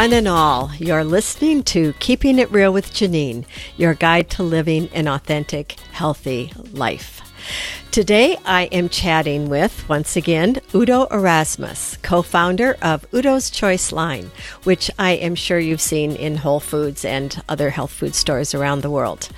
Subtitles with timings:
[0.00, 0.70] one and all.
[0.78, 3.44] You're listening to Keeping It Real with Janine,
[3.76, 7.20] your guide to living an authentic, healthy life.
[7.90, 14.30] Today, I am chatting with, once again, Udo Erasmus, co founder of Udo's Choice Line,
[14.64, 18.80] which I am sure you've seen in Whole Foods and other health food stores around
[18.80, 19.28] the world.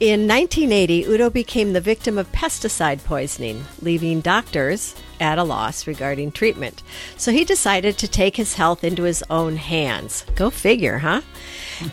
[0.00, 6.32] In 1980, Udo became the victim of pesticide poisoning, leaving doctors at a loss regarding
[6.32, 6.82] treatment.
[7.16, 10.24] So he decided to take his health into his own hands.
[10.34, 11.20] Go figure, huh?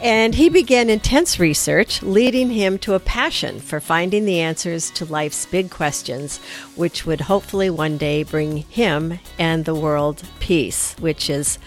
[0.01, 5.05] And he began intense research, leading him to a passion for finding the answers to
[5.05, 6.39] life's big questions,
[6.75, 11.57] which would hopefully one day bring him and the world peace, which is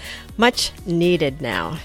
[0.40, 1.78] much needed now.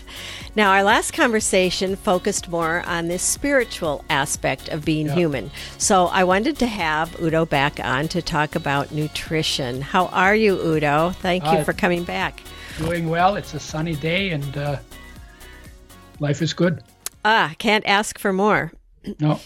[0.55, 5.16] Now, our last conversation focused more on this spiritual aspect of being yeah.
[5.16, 5.52] human.
[5.77, 9.82] So I wanted to have Udo back on to talk about nutrition.
[9.82, 11.10] How are you, Udo?
[11.20, 12.41] Thank you uh, for coming back.
[12.77, 13.35] Doing well.
[13.35, 14.77] It's a sunny day and uh,
[16.22, 16.82] life is good.
[17.26, 18.72] Ah, can't ask for more.
[19.20, 19.41] No.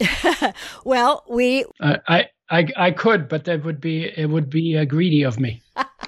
[0.84, 1.64] well, we.
[1.78, 5.38] Uh, I, I, I could, but that would be it would be uh, greedy of
[5.38, 5.62] me.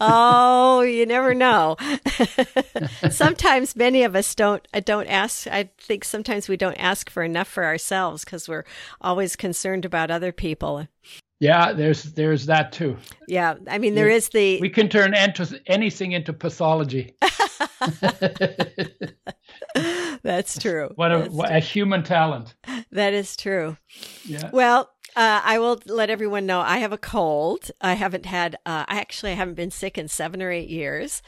[0.00, 1.76] oh, you never know.
[3.10, 5.46] sometimes many of us don't uh, don't ask.
[5.46, 8.64] I think sometimes we don't ask for enough for ourselves because we're
[9.00, 10.86] always concerned about other people.
[11.40, 12.96] Yeah, there's there's that too.
[13.28, 17.16] Yeah, I mean there is the we can turn into anything into pathology.
[20.22, 20.90] That's true.
[20.94, 22.54] What a, what a human talent.
[22.92, 23.76] That is true.
[24.24, 24.50] Yeah.
[24.52, 27.70] Well, uh, I will let everyone know I have a cold.
[27.80, 31.22] I haven't had, uh, I actually haven't been sick in seven or eight years.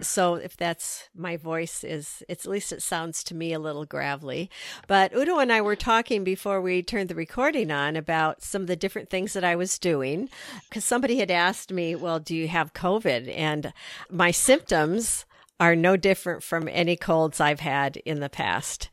[0.00, 3.84] So if that's my voice is, it's at least it sounds to me a little
[3.84, 4.50] gravelly.
[4.88, 8.68] But Udo and I were talking before we turned the recording on about some of
[8.68, 10.28] the different things that I was doing
[10.68, 13.72] because somebody had asked me, "Well, do you have COVID?" And
[14.10, 15.24] my symptoms
[15.60, 18.88] are no different from any colds I've had in the past.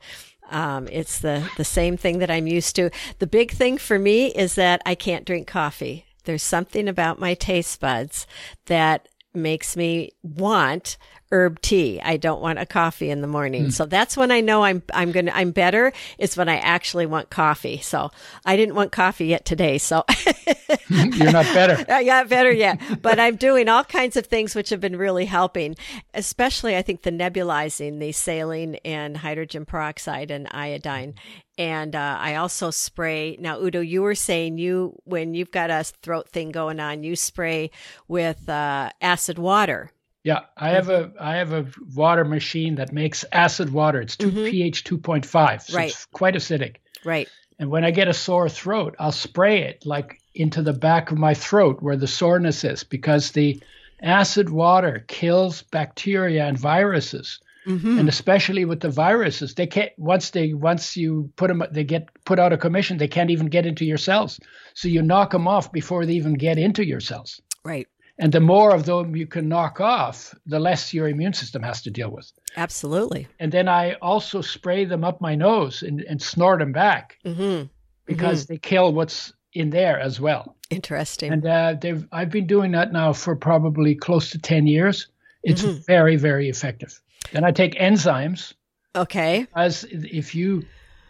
[0.50, 2.90] Um, it's the, the same thing that I'm used to.
[3.20, 6.06] The big thing for me is that I can't drink coffee.
[6.26, 8.28] There's something about my taste buds
[8.66, 10.98] that makes me want
[11.32, 12.02] herb tea.
[12.02, 13.68] I don't want a coffee in the morning.
[13.68, 13.74] Mm.
[13.74, 17.06] So that's when I know I'm I'm going to I'm better is when I actually
[17.06, 17.80] want coffee.
[17.80, 18.12] So
[18.46, 19.78] I didn't want coffee yet today.
[19.78, 20.04] So
[20.90, 21.86] You're not better.
[21.92, 22.80] I got better yet.
[23.02, 25.76] But I'm doing all kinds of things which have been really helping,
[26.14, 31.16] especially I think the nebulizing, the saline and hydrogen peroxide and iodine.
[31.58, 33.38] And uh, I also spray.
[33.40, 37.16] Now, Udo, you were saying you, when you've got a throat thing going on, you
[37.16, 37.72] spray
[38.08, 39.92] with uh, acid water.
[40.30, 44.00] Yeah, I have a I have a water machine that makes acid water.
[44.00, 44.46] It's two, mm-hmm.
[44.46, 45.90] pH two point five, so right.
[45.90, 46.76] it's quite acidic.
[47.04, 47.28] Right.
[47.58, 51.18] And when I get a sore throat, I'll spray it like into the back of
[51.18, 53.60] my throat where the soreness is, because the
[54.04, 57.40] acid water kills bacteria and viruses.
[57.66, 57.98] Mm-hmm.
[57.98, 62.08] And especially with the viruses, they can't once they once you put them they get
[62.24, 63.00] put out of commission.
[63.00, 64.40] They can't even get into your cells.
[64.76, 67.42] So you knock them off before they even get into your cells.
[67.66, 67.88] Right.
[68.20, 71.82] And the more of them you can knock off, the less your immune system has
[71.84, 72.30] to deal with.
[72.58, 73.28] Absolutely.
[73.40, 77.68] And then I also spray them up my nose and, and snort them back mm-hmm.
[78.06, 78.54] because mm-hmm.
[78.54, 80.58] they kill what's in there as well.
[80.70, 81.32] Interesting.
[81.32, 85.08] And uh, they've, I've been doing that now for probably close to 10 years.
[85.42, 85.80] It's mm-hmm.
[85.88, 87.00] very, very effective.
[87.32, 88.54] Then I take enzymes.
[88.96, 89.48] Okay.
[89.56, 90.64] As if you,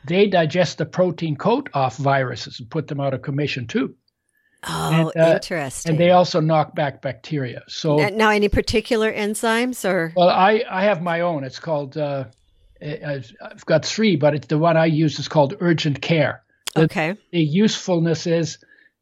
[0.06, 3.96] they digest the protein coat off viruses and put them out of commission too.
[4.68, 5.92] Oh, and, uh, interesting.
[5.92, 7.64] And they also knock back bacteria.
[7.68, 10.14] So now, any particular enzymes or?
[10.16, 11.44] Well, I I have my own.
[11.44, 11.98] It's called.
[11.98, 12.26] Uh,
[12.82, 16.44] I've got three, but it's the one I use is called Urgent Care.
[16.76, 17.18] The, okay.
[17.32, 18.58] The usefulness is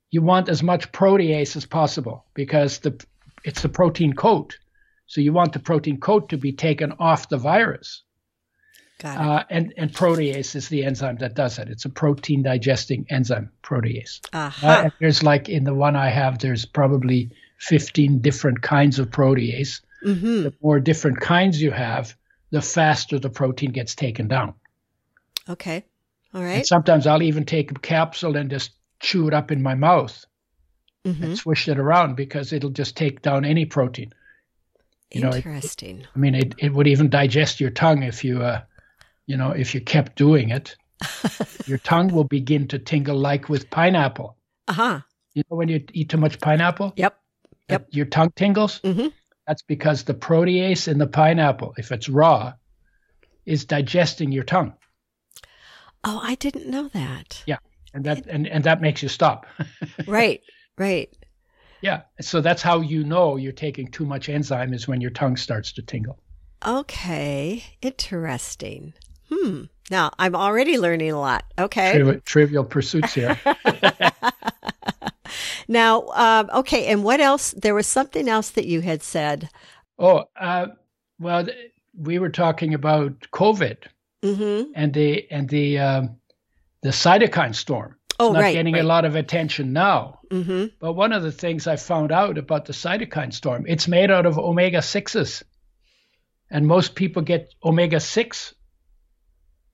[0.09, 3.03] you want as much protease as possible because the
[3.44, 4.57] it's the protein coat,
[5.06, 8.03] so you want the protein coat to be taken off the virus.
[9.03, 11.69] Uh, and, and protease is the enzyme that does it.
[11.69, 14.21] It's a protein digesting enzyme, protease.
[14.33, 14.68] Uh-huh.
[14.68, 19.81] Uh, there's like in the one I have, there's probably 15 different kinds of protease.
[20.04, 20.44] Mm-hmm.
[20.44, 22.16] The more different kinds you have,
[22.50, 24.54] the faster the protein gets taken down.
[25.50, 25.86] Okay.
[26.33, 26.57] All right.
[26.57, 30.25] And sometimes I'll even take a capsule and just chew it up in my mouth
[31.06, 31.24] mm-hmm.
[31.24, 34.12] and swish it around because it'll just take down any protein.
[35.12, 36.00] You Interesting.
[36.00, 38.62] Know, it, I mean, it, it would even digest your tongue if you uh,
[39.27, 40.75] you know, if you kept doing it,
[41.68, 44.35] your tongue will begin to tingle like with pineapple.
[44.68, 45.01] Uh huh.
[45.33, 46.94] You know, when you eat too much pineapple?
[46.95, 47.15] Yep.
[47.69, 47.88] Yep.
[47.91, 48.79] Your tongue tingles?
[48.81, 49.07] Mm-hmm.
[49.45, 52.53] That's because the protease in the pineapple, if it's raw,
[53.45, 54.74] is digesting your tongue.
[56.03, 57.44] Oh, I didn't know that.
[57.45, 57.57] Yeah.
[57.94, 59.45] And that and, and that makes you stop.
[60.07, 60.41] right.
[60.77, 61.09] Right.
[61.81, 62.01] Yeah.
[62.21, 65.73] So that's how you know you're taking too much enzyme is when your tongue starts
[65.73, 66.18] to tingle.
[66.65, 68.94] Okay, interesting.
[69.29, 69.63] Hmm.
[69.89, 71.45] Now I'm already learning a lot.
[71.57, 71.94] Okay.
[71.94, 73.39] Trivial, trivial pursuits here.
[75.68, 77.51] now, um, okay, and what else?
[77.51, 79.50] There was something else that you had said.
[80.00, 80.68] Oh, uh,
[81.19, 83.77] well, th- we were talking about COVID
[84.24, 84.71] Mm-hmm.
[84.74, 86.18] and the and the um,
[86.81, 87.95] the cytokine storm.
[88.19, 88.53] Oh, not right.
[88.53, 88.83] getting right.
[88.83, 90.19] a lot of attention now.
[90.31, 90.75] Mm-hmm.
[90.80, 94.25] But one of the things I found out about the cytokine storm, it's made out
[94.25, 95.44] of omega sixes,
[96.50, 98.56] and most people get omega six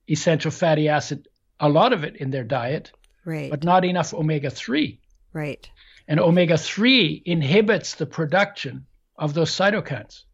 [0.08, 1.28] essential fatty acid,
[1.60, 2.92] a lot of it in their diet,
[3.24, 3.50] Right.
[3.50, 5.00] but not enough omega three.
[5.32, 5.68] right.
[6.06, 8.84] And omega 3 inhibits the production
[9.16, 10.24] of those cytokines.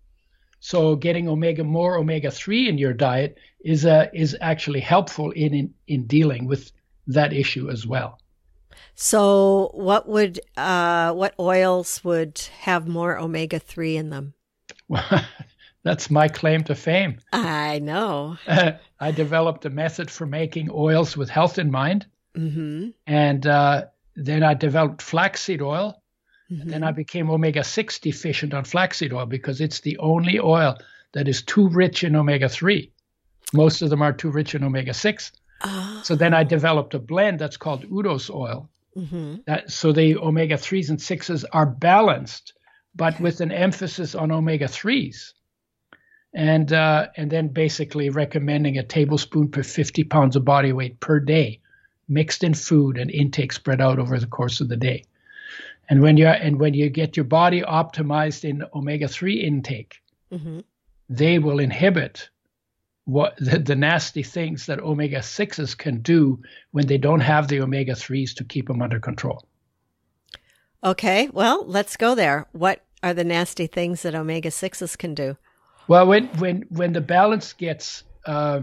[0.58, 5.55] So getting omega more omega 3 in your diet is uh, is actually helpful in,
[5.55, 6.73] in in dealing with
[7.06, 8.19] that issue as well.
[8.96, 14.34] So, what would uh, what oils would have more omega three in them?
[15.82, 17.19] That's my claim to fame.
[17.32, 18.37] I know.
[19.00, 22.06] I developed a method for making oils with health in mind,
[22.37, 22.91] Mm-hmm.
[23.09, 26.00] and uh, then I developed flaxseed oil.
[26.50, 26.69] mm-hmm.
[26.71, 30.77] Then I became omega 6 deficient on flaxseed oil because it's the only oil
[31.12, 32.88] that is too rich in omega 3.
[33.53, 35.33] Most of them are too rich in omega 6.
[35.62, 36.03] Ah.
[36.05, 38.69] So then I developed a blend that's called Udo's oil.
[38.97, 39.37] Mm-hmm.
[39.47, 42.53] That, so the omega 3s and 6s are balanced,
[42.94, 45.33] but with an emphasis on omega 3s.
[46.32, 51.19] And, uh, and then basically recommending a tablespoon per 50 pounds of body weight per
[51.19, 51.61] day,
[52.09, 55.05] mixed in food and intake spread out over the course of the day.
[55.88, 60.00] And when you and when you get your body optimized in omega 3 intake,
[60.32, 60.61] Mm-hmm.
[61.09, 62.31] they will inhibit
[63.05, 66.41] what the, the nasty things that omega 6s can do
[66.71, 69.44] when they don't have the omega 3s to keep them under control.
[70.85, 71.29] Okay.
[71.33, 72.47] Well, let's go there.
[72.53, 75.37] What are the nasty things that omega sixes can do?
[75.90, 78.60] Well, when when when the balance gets uh,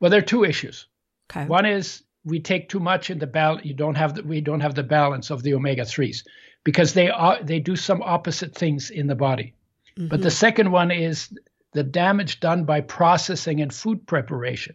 [0.00, 0.86] well, there are two issues.
[1.30, 1.44] Okay.
[1.44, 3.66] One is we take too much in the balance.
[3.66, 6.24] You don't have the, we don't have the balance of the omega 3s
[6.64, 9.52] because they are they do some opposite things in the body.
[10.08, 11.28] But the second one is
[11.72, 14.74] the damage done by processing and food preparation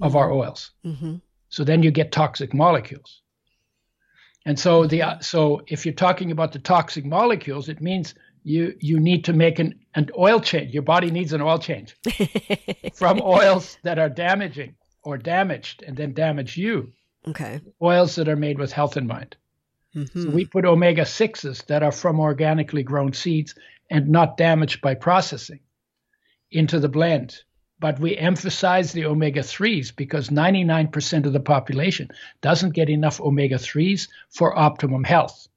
[0.00, 0.72] of our oils.
[0.84, 1.16] Mm-hmm.
[1.48, 3.22] So then you get toxic molecules.
[4.46, 8.14] And so the uh, so if you're talking about the toxic molecules, it means
[8.48, 10.72] you you need to make an, an oil change.
[10.72, 11.96] Your body needs an oil change
[12.94, 16.92] from oils that are damaging or damaged and then damage you.
[17.26, 17.60] okay.
[17.82, 19.36] Oils that are made with health in mind.
[19.94, 20.22] Mm-hmm.
[20.22, 23.54] So we put omega 6s that are from organically grown seeds
[23.90, 25.60] and not damaged by processing
[26.50, 27.42] into the blend.
[27.80, 32.08] But we emphasize the omega 3s because 99% of the population
[32.40, 35.47] doesn't get enough omega 3s for optimum health.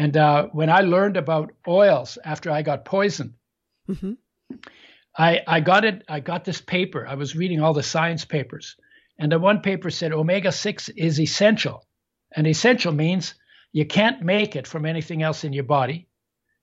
[0.00, 3.34] And uh, when I learned about oils after I got poisoned,
[3.88, 4.16] Mhm.
[5.18, 6.04] I, I got it.
[6.08, 7.06] I got this paper.
[7.06, 8.76] I was reading all the science papers,
[9.18, 11.84] and the one paper said omega six is essential,
[12.34, 13.34] and essential means
[13.72, 16.08] you can't make it from anything else in your body.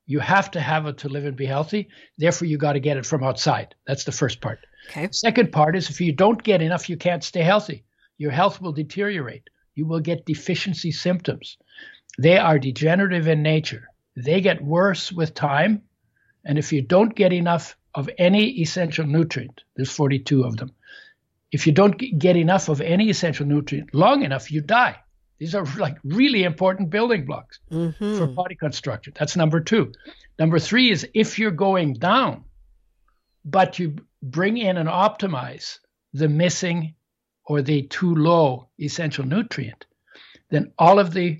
[0.07, 1.89] You have to have it to live and be healthy.
[2.17, 3.75] Therefore, you got to get it from outside.
[3.85, 4.59] That's the first part.
[4.89, 5.09] Okay.
[5.11, 7.83] Second part is if you don't get enough, you can't stay healthy.
[8.17, 9.47] Your health will deteriorate.
[9.75, 11.57] You will get deficiency symptoms.
[12.17, 13.89] They are degenerative in nature.
[14.15, 15.83] They get worse with time.
[16.45, 20.71] And if you don't get enough of any essential nutrient, there's 42 of them.
[21.51, 24.97] If you don't get enough of any essential nutrient long enough, you die.
[25.39, 28.17] These are like really important building blocks Mm-hmm.
[28.17, 29.13] for body construction.
[29.17, 29.91] That's number two.
[30.39, 32.43] Number three is if you're going down,
[33.45, 35.79] but you bring in and optimize
[36.13, 36.95] the missing
[37.45, 39.85] or the too low essential nutrient,
[40.49, 41.39] then all of the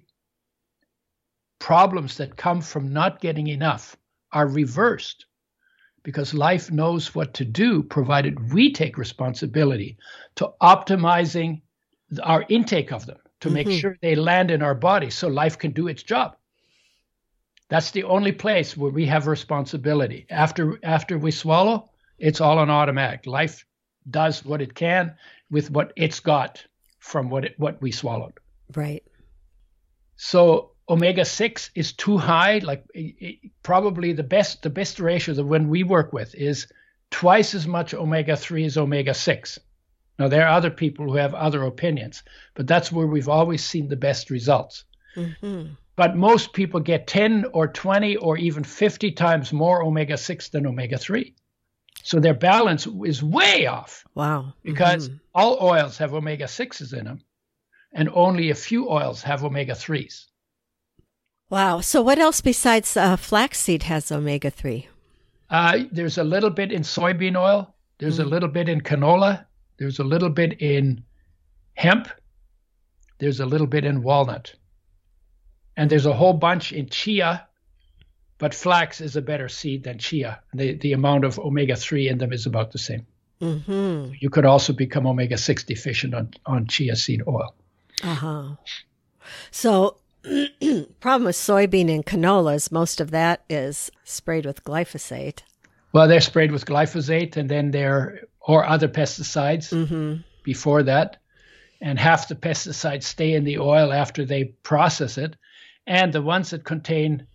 [1.59, 3.95] problems that come from not getting enough
[4.31, 5.25] are reversed
[6.03, 9.97] because life knows what to do provided we take responsibility
[10.35, 11.61] to optimizing
[12.23, 13.79] our intake of them to make Mhm.
[13.79, 16.35] sure they land in our body so life can do its job
[17.69, 22.69] that's the only place where we have responsibility after after we swallow it's all on
[22.69, 23.65] automatic life
[24.09, 25.15] does what it can
[25.49, 26.65] with what it's got
[26.99, 28.39] from what it, what we swallowed
[28.75, 29.03] Right.
[30.15, 35.35] so omega 6 is too high like it, it- probably the best the best ratio
[35.35, 36.67] that when we work with is
[37.11, 39.59] twice as much omega 3 as omega 6
[40.19, 43.87] now there are other people who have other opinions but that's where we've always seen
[43.89, 45.73] the best results Mm-hmm.
[45.95, 50.67] but most people get 10 or 20 or even 50 times more omega 6 than
[50.67, 51.33] omega 3
[52.03, 54.53] so their balance is way off Wow.
[54.63, 55.19] because Mhm.
[55.33, 57.19] all oils have omega 6s in them
[57.93, 60.26] and only a few oils have omega 3s
[61.49, 61.81] Wow.
[61.81, 64.87] So, what else besides uh, flaxseed has omega three?
[65.49, 67.73] Uh, there's a little bit in soybean oil.
[67.99, 68.23] There's mm.
[68.23, 69.45] a little bit in canola.
[69.77, 71.03] There's a little bit in
[71.75, 72.09] hemp.
[73.19, 74.53] There's a little bit in walnut.
[75.77, 77.47] And there's a whole bunch in chia,
[78.39, 80.39] but flax is a better seed than chia.
[80.53, 83.05] The, the amount of omega 3 in them is about the same.
[83.41, 84.13] Mm-hmm.
[84.19, 87.53] You could also become omega 6 deficient on, on chia seed oil.
[88.03, 88.49] Uh huh.
[89.51, 89.97] So,
[90.99, 95.39] problem with soybean and canola is most of that is sprayed with glyphosate.
[95.93, 100.21] Well, they're sprayed with glyphosate and then they're, or other pesticides mm-hmm.
[100.43, 101.17] before that.
[101.81, 105.35] And half the pesticides stay in the oil after they process it.
[105.85, 107.27] And the ones that contain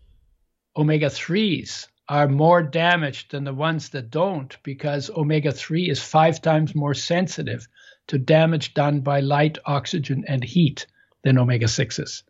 [0.76, 6.42] omega 3s are more damaged than the ones that don't because omega 3 is five
[6.42, 7.66] times more sensitive
[8.08, 10.86] to damage done by light, oxygen, and heat
[11.22, 12.22] than omega 6s.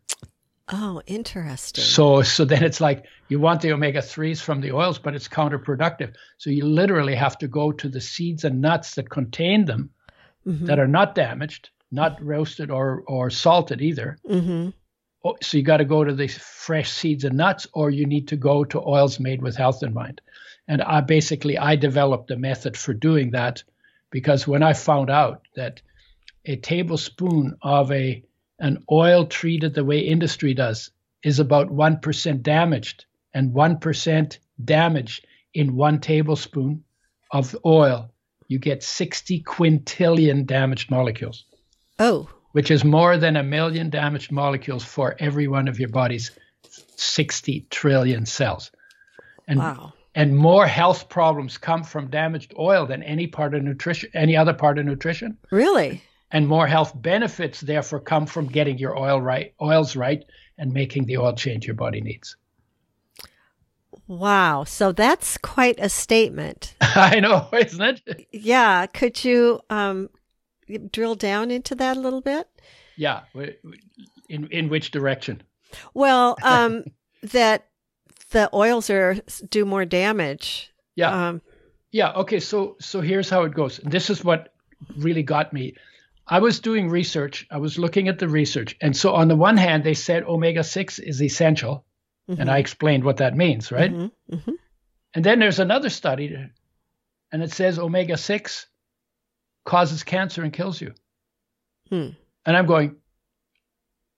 [0.72, 1.84] Oh, interesting.
[1.84, 5.28] So so then it's like you want the omega 3s from the oils, but it's
[5.28, 6.14] counterproductive.
[6.38, 9.90] So you literally have to go to the seeds and nuts that contain them
[10.46, 10.66] mm-hmm.
[10.66, 14.16] that are not damaged, not roasted or, or salted either.
[14.28, 14.70] Mm-hmm.
[15.24, 18.28] Oh, so you got to go to the fresh seeds and nuts, or you need
[18.28, 20.20] to go to oils made with health in mind.
[20.66, 23.62] And I basically I developed a method for doing that
[24.10, 25.82] because when I found out that
[26.44, 28.24] a tablespoon of a
[28.62, 30.90] an oil treated the way industry does
[31.24, 33.04] is about 1% damaged
[33.34, 36.84] and 1% damage in one tablespoon
[37.32, 38.10] of oil.
[38.46, 41.44] You get 60 quintillion damaged molecules.
[41.98, 42.28] Oh.
[42.52, 46.30] Which is more than a million damaged molecules for every one of your body's
[46.96, 48.70] 60 trillion cells.
[49.48, 49.92] And wow.
[50.14, 54.54] and more health problems come from damaged oil than any part of nutrition any other
[54.54, 55.36] part of nutrition.
[55.50, 60.24] Really and more health benefits therefore come from getting your oil right oils right
[60.58, 62.36] and making the oil change your body needs.
[64.06, 64.64] Wow.
[64.64, 66.74] So that's quite a statement.
[66.80, 68.26] I know isn't it?
[68.32, 68.86] Yeah.
[68.86, 70.10] Could you um,
[70.90, 72.48] drill down into that a little bit?
[72.96, 73.20] Yeah.
[74.28, 75.42] In in which direction?
[75.94, 76.84] Well um,
[77.22, 77.68] that
[78.30, 79.16] the oils are
[79.48, 80.72] do more damage.
[80.94, 81.28] Yeah.
[81.28, 81.42] Um,
[81.90, 82.12] yeah.
[82.12, 82.40] Okay.
[82.40, 83.78] So so here's how it goes.
[83.84, 84.54] This is what
[84.96, 85.74] really got me
[86.32, 87.46] I was doing research.
[87.50, 88.74] I was looking at the research.
[88.80, 91.84] And so, on the one hand, they said omega 6 is essential.
[92.30, 92.40] Mm-hmm.
[92.40, 93.92] And I explained what that means, right?
[93.92, 94.34] Mm-hmm.
[94.34, 94.52] Mm-hmm.
[95.12, 96.34] And then there's another study,
[97.32, 98.66] and it says omega 6
[99.66, 100.94] causes cancer and kills you.
[101.90, 102.08] Hmm.
[102.46, 102.96] And I'm going,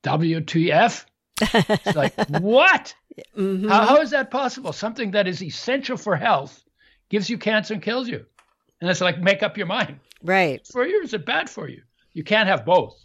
[0.04, 1.06] WTF?
[1.40, 2.94] it's like, what?
[3.36, 3.68] Mm-hmm.
[3.68, 4.72] How, how is that possible?
[4.72, 6.62] Something that is essential for health
[7.08, 8.24] gives you cancer and kills you.
[8.80, 9.98] And it's like, make up your mind.
[10.22, 10.64] Right.
[10.68, 11.82] For you, is it bad for you?
[12.14, 12.96] You can't have both.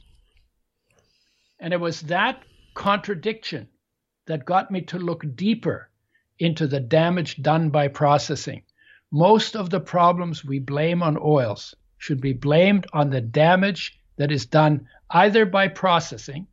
[1.59, 2.43] And it was that
[2.75, 3.67] contradiction
[4.27, 5.89] that got me to look deeper
[6.37, 8.63] into the damage done by processing.
[9.11, 14.31] Most of the problems we blame on oils should be blamed on the damage that
[14.31, 16.47] is done either by processing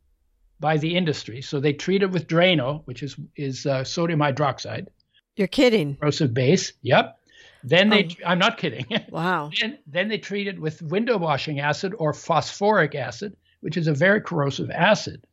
[0.59, 1.41] by the industry.
[1.41, 4.87] So they treat it with Drano, which is is uh, sodium hydroxide.
[5.35, 5.95] You're kidding.
[5.97, 6.73] Corrosive base.
[6.81, 7.16] Yep.
[7.67, 8.29] Then they, oh.
[8.29, 8.85] I'm not kidding.
[9.11, 9.51] Wow.
[9.59, 13.93] then, then they treat it with window washing acid or phosphoric acid, which is a
[13.93, 15.25] very corrosive acid.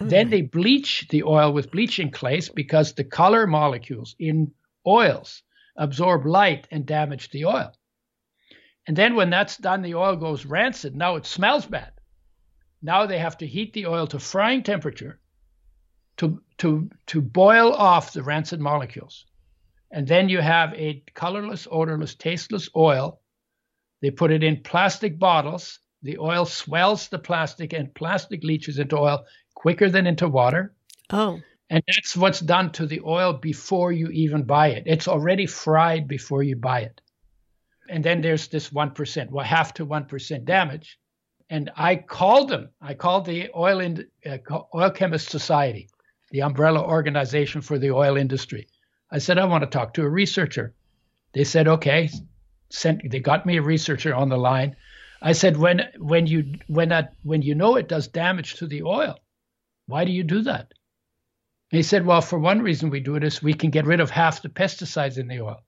[0.00, 0.08] Mm.
[0.08, 4.52] Then they bleach the oil with bleaching clays because the color molecules in
[4.86, 5.42] oils
[5.76, 7.72] absorb light and damage the oil.
[8.86, 10.94] And then when that's done, the oil goes rancid.
[10.96, 11.92] Now it smells bad.
[12.82, 15.18] Now they have to heat the oil to frying temperature
[16.18, 19.26] to, to, to boil off the rancid molecules.
[19.94, 23.20] And then you have a colorless, odorless, tasteless oil.
[24.02, 25.78] They put it in plastic bottles.
[26.02, 29.24] The oil swells the plastic, and plastic leaches into oil
[29.54, 30.74] quicker than into water.
[31.10, 31.40] Oh.
[31.70, 34.82] And that's what's done to the oil before you even buy it.
[34.86, 37.00] It's already fried before you buy it.
[37.88, 40.98] And then there's this 1%, well, half to 1% damage.
[41.50, 42.70] And I called them.
[42.80, 44.38] I called the Oil, in, uh,
[44.74, 45.88] oil Chemist Society,
[46.32, 48.66] the umbrella organization for the oil industry.
[49.14, 50.74] I said, I want to talk to a researcher.
[51.34, 52.10] They said, okay.
[52.70, 54.74] Sent, they got me a researcher on the line.
[55.22, 58.82] I said, when when you when that when you know it does damage to the
[58.82, 59.20] oil,
[59.86, 60.72] why do you do that?
[61.70, 64.00] And he said, well, for one reason we do it is we can get rid
[64.00, 65.62] of half the pesticides in the oil.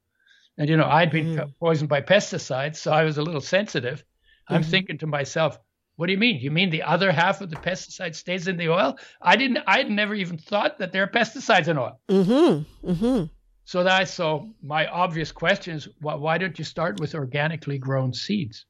[0.58, 1.52] And you know, I'd been mm.
[1.60, 4.02] poisoned by pesticides, so I was a little sensitive.
[4.48, 4.70] I'm mm-hmm.
[4.70, 5.56] thinking to myself,
[5.94, 6.40] what do you mean?
[6.40, 8.98] You mean the other half of the pesticide stays in the oil?
[9.22, 9.62] I didn't.
[9.68, 12.00] I'd never even thought that there are pesticides in oil.
[12.08, 12.90] Mm-hmm.
[12.90, 13.24] Mm-hmm.
[13.66, 18.14] So that so my obvious question is why, why don't you start with organically grown
[18.14, 18.64] seeds?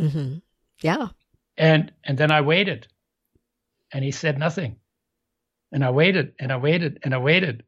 [0.00, 0.38] Mm-hmm.
[0.80, 1.08] Yeah.
[1.58, 2.88] And and then I waited,
[3.92, 4.76] and he said nothing.
[5.72, 7.62] And I waited and I waited and I waited.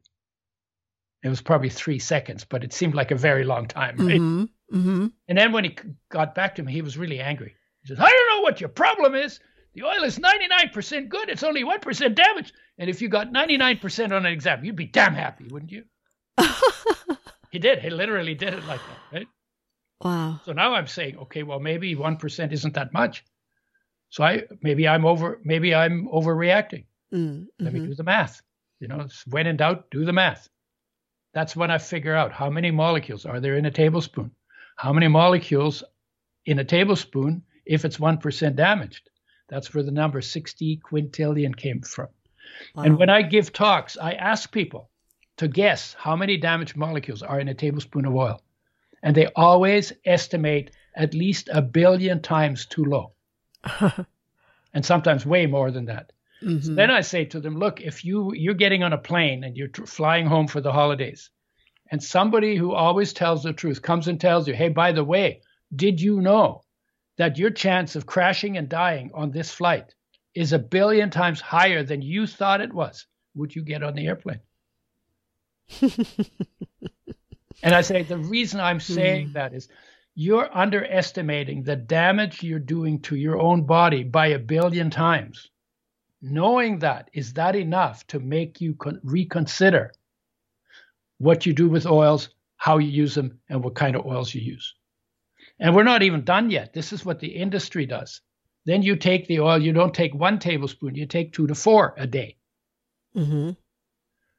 [1.23, 4.19] It was probably three seconds, but it seemed like a very long time, right?
[4.19, 4.77] Mm-hmm.
[4.77, 5.07] Mm-hmm.
[5.27, 5.77] And then when he
[6.09, 7.55] got back to me, he was really angry.
[7.81, 9.39] He says, I don't know what your problem is.
[9.73, 11.29] The oil is 99% good.
[11.29, 12.53] It's only 1% damaged.
[12.77, 15.83] And if you got 99% on an exam, you'd be damn happy, wouldn't you?
[17.51, 17.79] he did.
[17.79, 19.27] He literally did it like that, right?
[20.01, 20.39] Wow.
[20.45, 23.23] So now I'm saying, okay, well, maybe 1% isn't that much.
[24.09, 26.85] So I maybe I'm over maybe I'm overreacting.
[27.11, 27.87] Mm, Let me mhm.
[27.87, 28.43] do the math.
[28.79, 30.49] You know, when in doubt, do the math.
[31.33, 34.29] That's when I figure out how many molecules are there in a tablespoon.
[34.75, 35.83] How many molecules
[36.45, 39.09] in a tablespoon if it's 1% damaged?
[39.49, 42.07] That's where the number 60 quintillion came from.
[42.75, 44.89] And when I give talks, I ask people
[45.37, 48.41] to guess how many damaged molecules are in a tablespoon of oil.
[49.01, 53.13] And they always estimate at least a billion times too low,
[54.73, 56.11] and sometimes way more than that.
[56.41, 56.75] Mhm.
[56.75, 59.69] Then I say to them, look, if you you're getting on a plane and you're
[59.69, 61.29] tr- flying home for the holidays,
[61.89, 65.41] and somebody who always tells the truth comes and tells you, hey, by the way,
[65.75, 66.62] did you know
[67.17, 69.93] that your chance of crashing and dying on this flight
[70.35, 73.05] is a billion times higher than you thought it was?
[73.35, 74.39] Would you get on the airplane?
[77.63, 79.33] and I say the reason I'm saying hmm.
[79.33, 79.69] that is
[80.15, 85.49] you're underestimating the damage you're doing to your own body by a billion times
[86.21, 89.91] knowing that is that enough to make you con- reconsider
[91.17, 94.41] what you do with oils how you use them and what kind of oils you
[94.41, 94.75] use
[95.59, 98.21] and we're not even done yet this is what the industry does
[98.65, 101.93] then you take the oil you don't take one tablespoon you take two to four
[101.97, 102.35] a day
[103.15, 103.55] Mhm.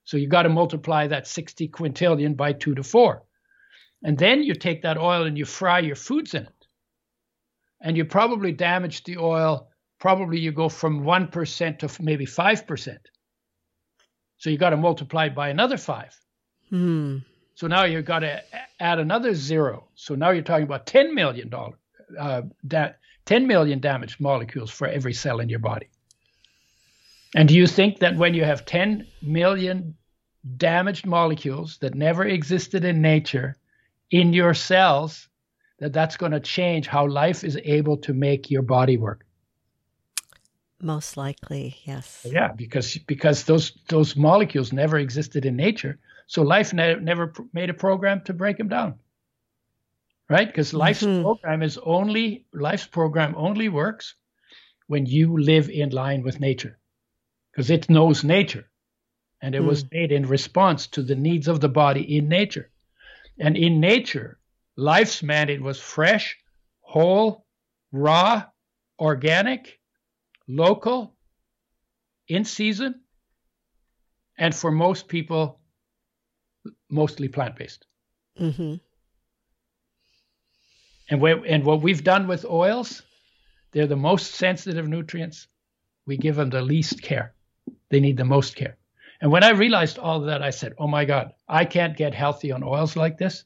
[0.05, 3.23] so you got to multiply that 60 quintillion by two to four
[4.03, 6.67] and then you take that oil and you fry your foods in it
[7.81, 9.69] and you probably damage the oil
[10.01, 12.99] probably you go from 1% to maybe 5%.
[14.37, 16.15] So you got to multiply by another 5.
[16.69, 17.19] Hmm.
[17.55, 18.43] So now you've got to
[18.81, 19.89] add another zero.
[19.95, 21.75] So now you're talking about 10 million dollar
[22.19, 22.95] uh, da-
[23.27, 25.89] 10 million damaged molecules for every cell in your body.
[27.35, 29.97] And do you think that when you have 10 million
[30.57, 33.57] damaged molecules that never existed in nature
[34.11, 35.29] in your cells
[35.79, 39.25] that that's going to change how life is able to make your body work?
[40.81, 42.27] Most likely, yes.
[42.31, 47.43] Yeah, because because those those molecules never existed in nature, so life ne- never pr-
[47.53, 48.99] made a program to break them down.
[50.29, 50.47] Right?
[50.47, 51.23] Because life's Mhm.
[51.23, 54.15] program is only life's program only works
[54.87, 56.79] when you live in line with nature,
[57.51, 58.71] because it knows nature,
[59.41, 62.71] and it was made in response to the needs of the body in nature,
[63.39, 64.39] and in nature,
[64.77, 66.37] life's mandate was fresh,
[66.81, 67.47] whole,
[67.93, 68.45] raw,
[68.99, 69.81] organic,
[70.49, 71.17] local,
[72.29, 73.01] in season,
[74.39, 75.61] and for most people,
[76.91, 77.87] mostly plant based.
[78.37, 78.75] hmm
[81.11, 83.03] And, we, and what we've done with oils,
[83.73, 85.49] they're the most sensitive nutrients.
[86.07, 87.35] We give them the least care.
[87.91, 88.79] They need the most care.
[89.21, 92.15] And when I realized all of that, I said, oh my God, I can't get
[92.15, 93.45] healthy on oils like this.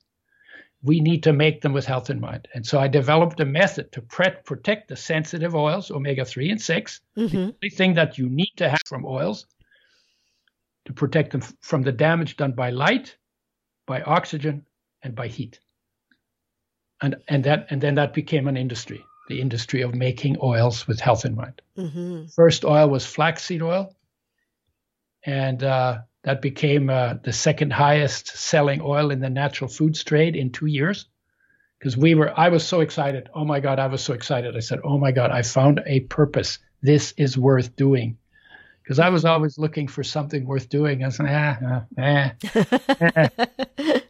[0.83, 2.47] We need to make them with health in mind.
[2.55, 6.63] And so I developed a method to pre- protect the sensitive oils, omega 3 and
[6.63, 9.47] 6, hmm only thing that you need to have from oils
[10.89, 13.15] to protect them from the damage done by light,
[13.87, 14.67] by oxygen,
[15.03, 15.61] and by heat.
[17.03, 20.99] And and that and then that became an industry, the industry of making oils with
[20.99, 21.61] health in mind.
[21.77, 23.95] hmm First oil was flaxseed oil,
[25.25, 30.37] and uh, that became uh, the second highest selling oil in the natural foods trade
[30.37, 31.07] in two years.
[31.79, 33.29] Because we were, I was so excited.
[33.35, 34.57] Oh my God, I was so excited.
[34.57, 36.59] I said, Oh my God, I found a purpose.
[36.83, 38.18] This is worth doing.
[38.89, 41.05] Because I was always looking for something worth doing.
[41.05, 43.29] I said, ah, ah, eh,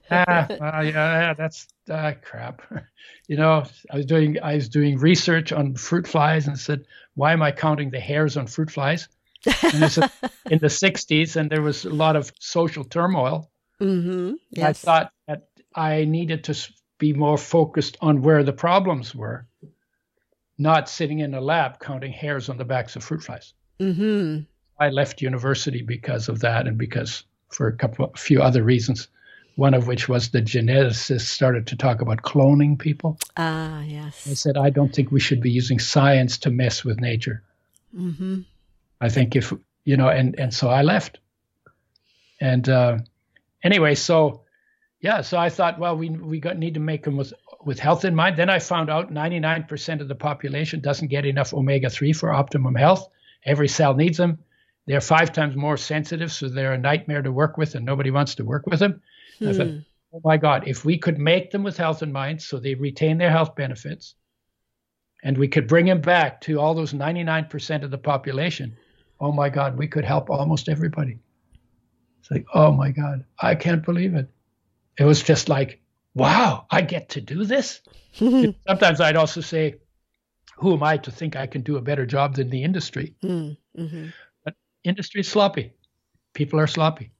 [0.08, 2.62] ah, well, yeah, yeah, that's uh, crap.
[3.26, 6.84] you know, I was doing I was doing research on fruit flies and said,
[7.16, 9.08] why am I counting the hairs on fruit flies?
[9.44, 10.08] And this is
[10.48, 13.50] in the 60s, and there was a lot of social turmoil.
[13.80, 16.54] hmm I thought that I needed to
[16.98, 19.48] be more focused on where the problems were,
[20.56, 23.54] not sitting in a lab counting hairs on the backs of fruit flies.
[23.80, 24.42] hmm
[24.78, 29.08] I left university because of that, and because for a couple, a few other reasons.
[29.56, 33.18] One of which was the geneticists started to talk about cloning people.
[33.36, 34.28] Ah, yes.
[34.30, 37.42] I said, I don't think we should be using science to mess with nature.
[37.92, 38.42] Mm-hmm.
[39.00, 39.52] I think if
[39.84, 41.18] you know, and and so I left.
[42.40, 42.98] And uh,
[43.64, 44.42] anyway, so
[45.00, 47.32] yeah, so I thought, well, we we got, need to make them with
[47.64, 48.36] with health in mind.
[48.36, 52.74] Then I found out 99% of the population doesn't get enough omega 3 for optimum
[52.74, 53.08] health.
[53.44, 54.38] Every cell needs them.
[54.88, 58.34] They're five times more sensitive, so they're a nightmare to work with, and nobody wants
[58.36, 59.02] to work with them.
[59.40, 59.78] I thought, Hmm.
[60.14, 63.18] oh my God, if we could make them with health in mind so they retain
[63.18, 64.14] their health benefits
[65.22, 68.76] and we could bring them back to all those 99% of the population,
[69.20, 71.18] oh my God, we could help almost everybody.
[72.20, 74.28] It's like, oh my God, I can't believe it.
[74.98, 75.80] It was just like,
[76.14, 77.82] wow, I get to do this.
[78.14, 79.74] Sometimes I'd also say,
[80.56, 83.14] who am I to think I can do a better job than the industry?
[83.22, 83.56] Mm,
[84.84, 85.72] Industry is sloppy.
[86.34, 87.12] People are sloppy.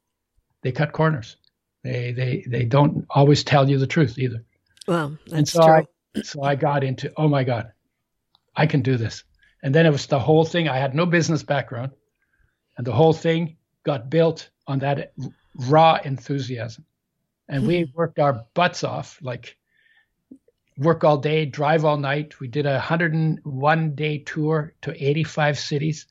[0.63, 1.37] They cut corners.
[1.83, 4.45] They they they don't always tell you the truth either.
[4.87, 5.73] Well, And that's so true.
[5.73, 7.73] I so I got into oh my god,
[8.57, 9.25] I can do this.
[9.63, 10.69] And then it was the whole thing.
[10.69, 11.93] I had no business background,
[12.77, 15.13] and the whole thing got built on that
[15.55, 16.85] raw enthusiasm.
[17.49, 17.97] And we mm-hmm.
[17.97, 19.57] worked our butts off, like
[20.77, 22.39] work all day, drive all night.
[22.41, 26.07] We did a 101 day tour to 85 cities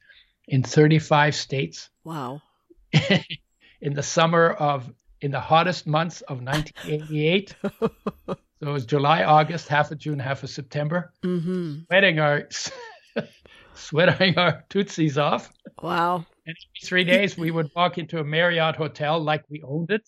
[0.47, 2.41] in 35 states wow.
[3.81, 7.55] in the summer of in the hottest months of 1988.
[7.63, 11.11] so it was July, August, half of June, half of September.
[11.23, 12.47] hmm Sweating our
[13.73, 15.51] sweating our tootsies off.
[15.81, 16.17] Wow.
[16.45, 20.07] And every three days we would walk into a Marriott hotel like we owned it.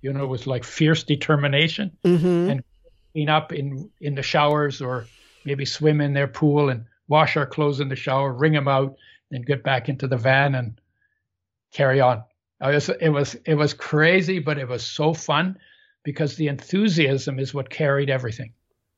[0.00, 1.96] You know, it was like fierce determination.
[2.04, 2.64] hmm And-
[3.12, 5.06] Clean up in in the showers or
[5.46, 8.94] maybe swim in their pool and wash our clothes in the shower, wring them out,
[9.30, 10.80] then get back into the van and
[11.72, 12.22] carry on.
[12.60, 15.58] I was, it was it was crazy, but it was so fun
[16.04, 18.52] because the enthusiasm is what carried everything.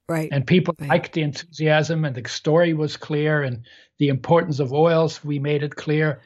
[0.09, 0.29] Right.
[0.31, 0.88] And people Right.
[0.91, 3.64] liked the enthusiasm, and the story was clear, and
[3.99, 6.21] the importance of oils we made it clear,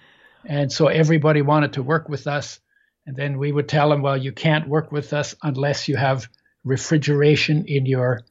[0.44, 2.60] and so everybody wanted to work with us.
[3.06, 6.28] And then we would tell them, well, you can't work with us unless you have
[6.64, 8.22] refrigeration in your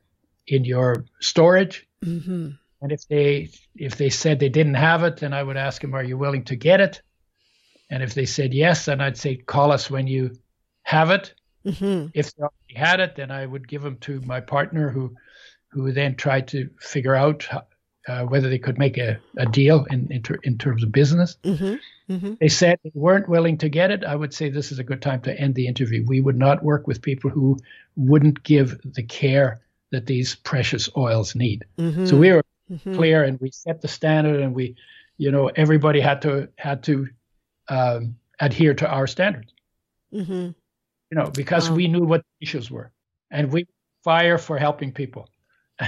[0.47, 1.87] in your storage.
[2.03, 2.49] hmm
[2.81, 5.93] And if they if they said they didn't have it, then I would ask them,
[5.93, 7.01] "Are you willing to get it?"
[7.89, 10.31] And if they said yes, then I'd say, "Call us when you
[10.83, 14.41] have it." hmm If they already had it, then I would give them to my
[14.41, 15.15] partner, who
[15.69, 17.47] who then tried to figure out
[18.07, 21.37] uh, whether they could make a, a deal in in, ter- in terms of business.
[21.43, 21.75] hmm
[22.07, 24.03] hmm They said they weren't willing to get it.
[24.03, 26.03] I would say this is a good time to end the interview.
[26.07, 27.57] We would not work with people who
[27.95, 31.65] wouldn't give the care that these precious oils need.
[31.77, 34.75] hmm So we were hmm clear and we set the standard and we
[35.17, 37.07] you know everybody had to had to
[37.67, 39.53] um, adhere to our standards.
[40.11, 40.49] Hmm
[41.11, 41.75] you know because Wow.
[41.75, 42.91] we knew what the issues were
[43.29, 43.65] and we
[44.03, 45.29] fire for helping people.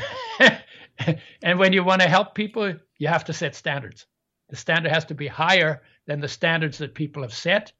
[1.42, 4.06] And when you want to help people you have to set standards.
[4.50, 7.74] The standard has to be higher than the standards that people have set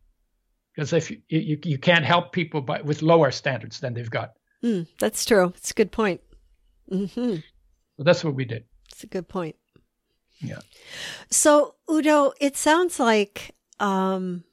[0.74, 4.34] because if you, you, you can't help people by, with lower standards than they've got.
[4.64, 5.54] Mm, that's true.
[5.56, 6.22] It's a good point.
[6.90, 7.06] hmm
[7.98, 8.64] so that's what we did
[9.04, 9.56] A good point.
[10.40, 10.60] Yeah.
[11.30, 14.44] So Udo, it sounds like um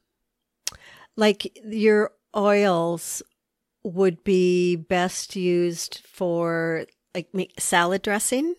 [1.17, 3.23] like your oils
[3.83, 8.55] would be best used for like make salad dressing.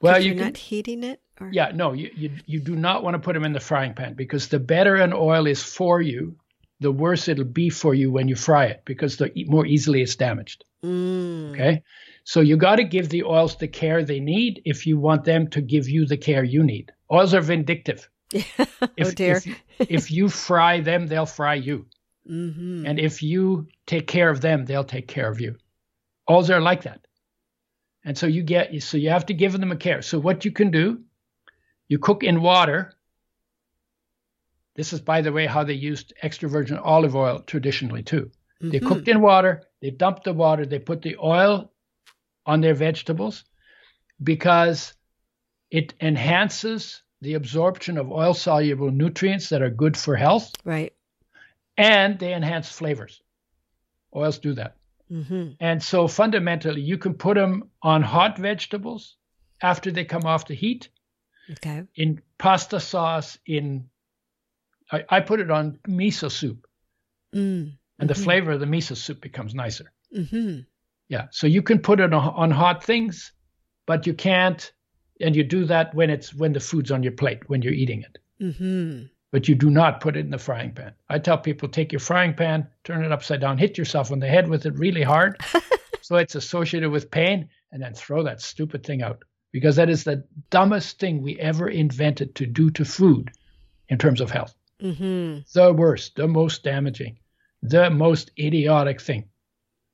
[0.00, 1.20] well you you're can not heating it.
[1.40, 1.50] Or?
[1.52, 4.14] Yeah, no, you, you you do not want to put them in the frying pan
[4.14, 6.36] because the better an oil is for you,
[6.80, 10.16] the worse it'll be for you when you fry it because the more easily it's
[10.16, 10.64] damaged.
[10.82, 11.50] Mm.
[11.52, 11.82] Okay,
[12.26, 15.48] so you got to give the oils the care they need if you want them
[15.50, 16.90] to give you the care you need.
[17.10, 18.10] Oils are vindictive.
[18.34, 19.36] oh If, dear.
[19.36, 19.46] If,
[19.78, 21.86] if you fry them, they'll fry you,
[22.26, 25.56] hmm and if you take care of them, they'll take care of you.
[26.28, 27.06] Oils are like that,
[28.04, 30.02] and so you get so you have to give them a care.
[30.02, 31.02] So what you can do,
[31.86, 32.92] you cook in water.
[34.74, 38.30] This is, by the way, how they used extra virgin olive oil traditionally too.
[38.60, 38.86] They Mhm.
[38.88, 41.72] cooked in water, they dumped the water, they put the oil
[42.46, 43.44] on their vegetables
[44.22, 44.94] because
[45.70, 50.92] it enhances the absorption of oil soluble nutrients that are good for health Right.
[51.76, 53.20] and they enhance flavors.
[54.14, 54.76] Oils do that.
[55.08, 59.16] hmm And so fundamentally, you can put them on hot vegetables
[59.60, 60.88] after they come off the heat,
[61.50, 61.84] Okay.
[61.94, 63.88] in pasta sauce, in
[64.92, 66.66] I, I put it on miso soup,
[67.34, 67.76] Mm.
[67.98, 68.24] and the Mhm.
[68.24, 69.92] flavor of the miso soup becomes nicer.
[70.14, 70.60] hmm
[71.08, 71.26] Yeah.
[71.30, 73.32] So you can put it on, on hot things,
[73.86, 74.72] but you can't,
[75.20, 78.02] and you do that when it's when the food's on your plate when you're eating
[78.02, 78.18] it.
[78.54, 80.92] hmm But you do not put it in the frying pan.
[81.08, 84.28] I tell people take your frying pan, turn it upside down, hit yourself on the
[84.28, 85.40] head with it really hard,
[86.00, 90.04] so it's associated with pain, and then throw that stupid thing out because that is
[90.04, 93.30] the dumbest thing we ever invented to do to food
[93.88, 94.54] in terms of health.
[94.80, 97.18] hmm The worst, the most damaging,
[97.62, 99.28] the most idiotic thing.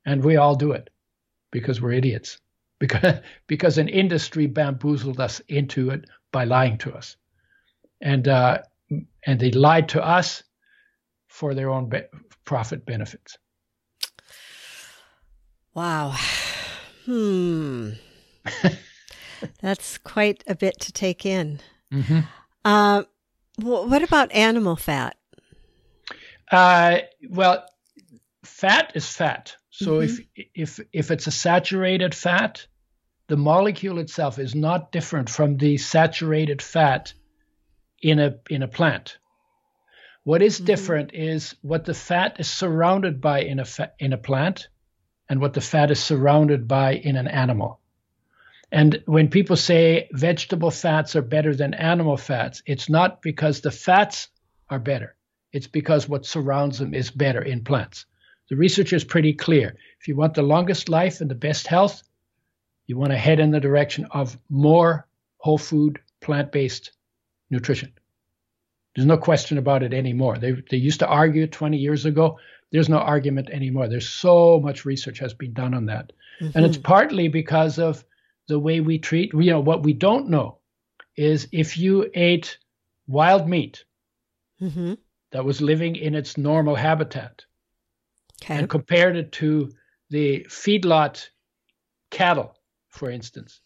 [0.05, 0.89] And we all do it
[1.53, 2.39] because we're idiots.
[2.79, 7.15] Because, because an industry bamboozled us into it by lying to us.
[8.01, 8.57] And, uh,
[9.25, 10.43] and they lied to us
[11.27, 12.01] for their own be-
[12.43, 13.37] profit benefits.
[15.73, 16.13] Wow.
[17.05, 17.91] Hmm.
[19.61, 21.61] That's quite a bit to take in.
[21.93, 22.19] Mm-hmm.
[22.65, 23.03] Uh,
[23.61, 25.15] wh- what about animal fat?
[26.51, 26.97] Uh,
[27.29, 27.65] well,
[28.43, 29.55] fat is fat.
[29.73, 30.03] So Mhm.
[30.03, 30.21] if
[30.55, 32.67] if if it's a saturated fat,
[33.27, 37.13] the molecule itself is not different from the saturated fat
[38.01, 39.17] in a in a plant.
[40.23, 40.65] What is Mhm.
[40.65, 44.69] different is what the fat is surrounded by in a fa- in a plant,
[45.29, 47.81] and what the fat is surrounded by in an animal.
[48.71, 53.71] And when people say vegetable fats are better than animal fats, it's not because the
[53.71, 54.29] fats
[54.69, 55.15] are better.
[55.51, 58.05] It's because what surrounds them is better in plants.
[58.49, 59.75] The research is pretty clear.
[59.99, 62.03] If you want the longest life and the best health,
[62.87, 66.91] you want to head in the direction of more whole food, plant based
[67.49, 67.93] nutrition.
[68.95, 70.37] There's no question about it anymore.
[70.37, 72.37] They, they used to argue 20 years ago.
[72.71, 73.87] There's no argument anymore.
[73.87, 76.11] There's so much research has been done on that.
[76.55, 78.03] And it's partly because of
[78.47, 80.57] the way we treat, you know, what we don't know
[81.15, 82.57] is if you ate
[83.07, 83.85] wild meat
[84.59, 84.93] hmm
[85.31, 87.43] that was living in its normal habitat
[88.43, 88.55] Okay.
[88.59, 89.71] and compared it to
[90.09, 91.27] the feedlot
[92.11, 92.55] cattle,
[92.89, 93.61] for instance,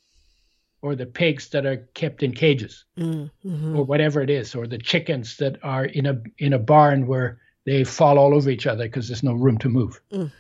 [0.82, 3.76] or the pigs that are kept in cages, Mm-hmm.
[3.76, 7.40] or whatever it is, or the chickens that are in a in a barn where
[7.66, 10.00] they fall all over each other because there's no room to move.
[10.12, 10.32] Mm.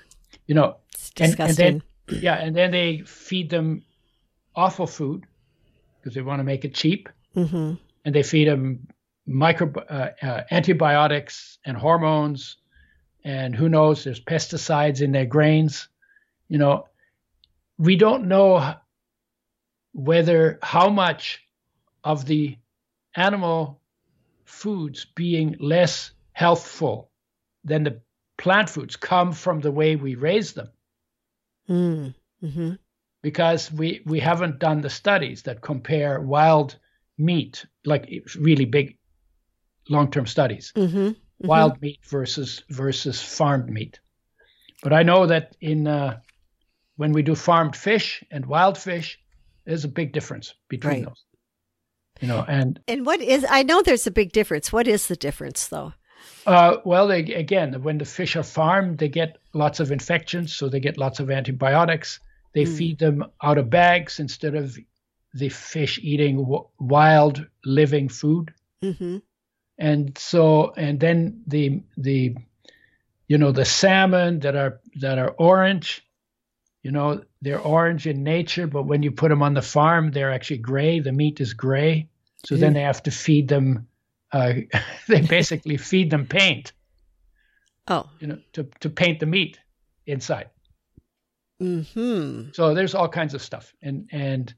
[0.46, 1.82] You know, It's and- and disgusting.
[2.08, 3.84] then- yeah, and then they feed them
[4.56, 5.26] awful food
[6.00, 7.74] because they want to make it cheap, hmm
[8.06, 8.88] and they feed them
[9.26, 12.58] micro uh, uh, antibiotics and hormones,
[13.28, 14.04] and who knows?
[14.06, 15.90] There's pesticides in their grains.
[16.48, 16.88] You know,
[17.78, 18.74] we don't know
[19.92, 21.42] whether how much
[22.04, 22.58] of the
[23.16, 23.82] animal
[24.46, 27.12] foods being less healthful
[27.66, 28.02] than the
[28.38, 30.70] plant foods come from the way we raise them
[31.70, 32.14] Mm.
[32.42, 32.72] Mm-hmm.
[33.22, 36.78] because we we haven't done the studies that compare wild
[37.18, 38.10] meat like
[38.40, 38.98] really big
[39.90, 41.12] long-term studies Mm-hmm.
[41.40, 44.00] Wild meat versus versus farmed meat
[44.82, 46.20] but i know that in uh,
[46.96, 49.20] when we do farmed fish and wild fish
[49.66, 51.06] there's a big difference between Right.
[51.06, 51.24] those
[52.22, 53.46] you know and And what is?
[53.50, 54.72] I know there's a big difference.
[54.74, 55.94] What is the difference, though?
[56.48, 60.70] Uh, well, they, again, when the fish are farmed, they get lots of infections, so
[60.70, 62.20] they get lots of antibiotics.
[62.54, 62.78] They Mm.
[62.78, 64.78] feed them out of bags instead of
[65.34, 69.18] the fish eating w- wild living food, Mm-hmm.
[69.78, 72.36] And so and then the the
[73.28, 76.06] you know the salmon that are that are orange,
[76.84, 80.34] you know they're orange in nature, but when you put them on the farm, they're
[80.34, 81.00] actually gray.
[81.00, 82.10] The meat is gray,
[82.46, 83.88] so then they have to feed them.
[84.32, 84.54] Uh,
[85.08, 86.74] they basically feed them paint
[87.88, 88.10] Oh.
[88.20, 89.60] you know, to, to paint the meat
[90.06, 90.50] inside.
[91.62, 92.50] Mm-hmm.
[92.54, 93.74] So there's all kinds of stuff.
[93.82, 94.54] And and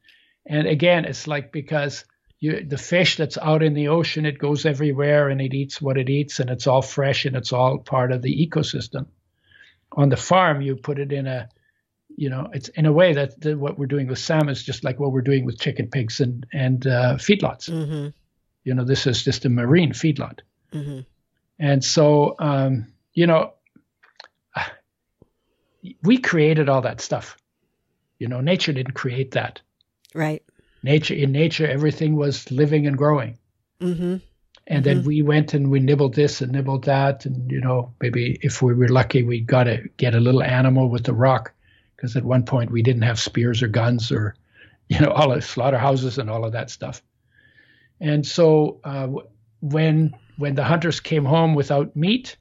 [0.46, 2.06] and again, it's like because
[2.40, 5.98] you the fish that's out in the ocean, it goes everywhere and it eats what
[5.98, 9.08] it eats and it's all fresh and it's all part of the ecosystem.
[9.92, 11.50] On the farm, you put it in a
[12.16, 14.84] you know, it's in a way that, that what we're doing with salmon is just
[14.84, 17.70] like what we're doing with chicken, pigs, and and uh, feedlots.
[17.70, 18.10] Mm-hmm.
[18.66, 20.40] You know, this is just a marine feedlot.
[20.74, 21.00] Mm-hmm.
[21.60, 23.54] And so, um, you know,
[26.04, 27.38] we created all that stuff.
[28.18, 29.62] You know, nature didn't create that.
[30.14, 30.44] Right.
[30.84, 33.38] Nature, in nature, everything was living and growing.
[33.82, 34.18] Mm-hmm.
[34.68, 37.26] And then we went and we nibbled this and nibbled that.
[37.26, 40.90] And, you know, maybe if we were lucky, we got to get a little animal
[40.90, 41.54] with the rock.
[41.96, 44.36] Because at one point we didn't have spears or guns or,
[44.88, 47.02] you know, all the slaughterhouses and all of that stuff.
[48.00, 49.08] And so uh,
[49.62, 52.38] when when the hunters came home without meat,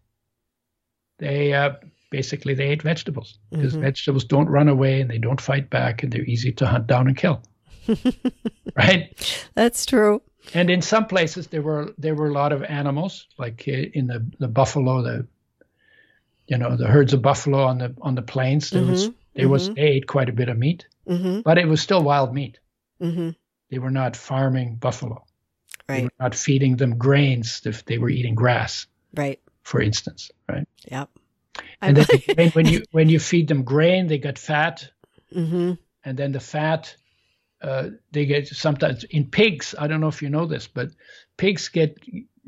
[1.19, 1.73] they uh,
[2.11, 3.81] basically they ate vegetables because Mhm.
[3.81, 7.09] vegetables don't run away and they don't fight back and they're easy to hunt down
[7.09, 7.43] and kill.
[8.77, 9.47] Right?
[9.55, 10.23] That's true.
[10.55, 14.07] And in some places there were there were a lot of animals, like uh, in
[14.07, 15.27] the the buffalo, the
[16.47, 18.71] you know the herds of buffalo on the on the plains.
[18.71, 21.41] There was Mhm, there was they ate quite a bit of meat, Mm-hmm.
[21.43, 22.59] but it was still wild meat.
[23.03, 23.31] Mm-hmm.
[23.71, 25.25] They were not farming buffalo.
[25.87, 26.05] They Right.
[26.05, 27.63] were not feeding them grains.
[27.67, 29.41] If they were eating grass, Right.
[29.63, 30.67] for instance, right?
[30.91, 31.11] Yep.
[31.83, 31.97] And
[32.37, 34.89] then when you when you feed them grain, they get fat,
[35.35, 35.73] mm-hmm.
[36.05, 36.97] and then the fat
[37.63, 39.75] uh, they get sometimes in pigs.
[39.79, 40.91] I don't know if you know this, but
[41.37, 41.99] pigs get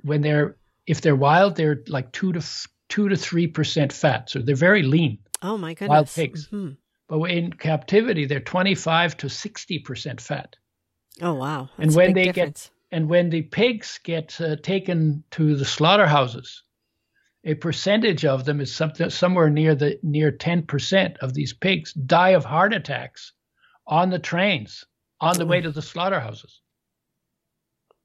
[0.03, 2.43] when they're if they're wild, they're like two to
[2.89, 5.19] two to three percent fat, so they're very lean.
[5.43, 5.89] Oh my goodness.
[5.89, 6.49] Wild pigs.
[6.49, 6.77] Mhm.
[7.09, 10.57] But in captivity, they're twenty five to sixty percent fat.
[11.21, 11.69] Oh wow.
[11.79, 15.65] And That's a when they get- And when the pigs get uh, taken to the
[15.65, 16.63] slaughterhouses,
[17.45, 22.31] a percentage of them is something somewhere near the near 10% of these pigs die
[22.31, 23.33] of heart attacks
[23.87, 24.85] on the trains
[25.21, 26.61] on the way to the slaughterhouses.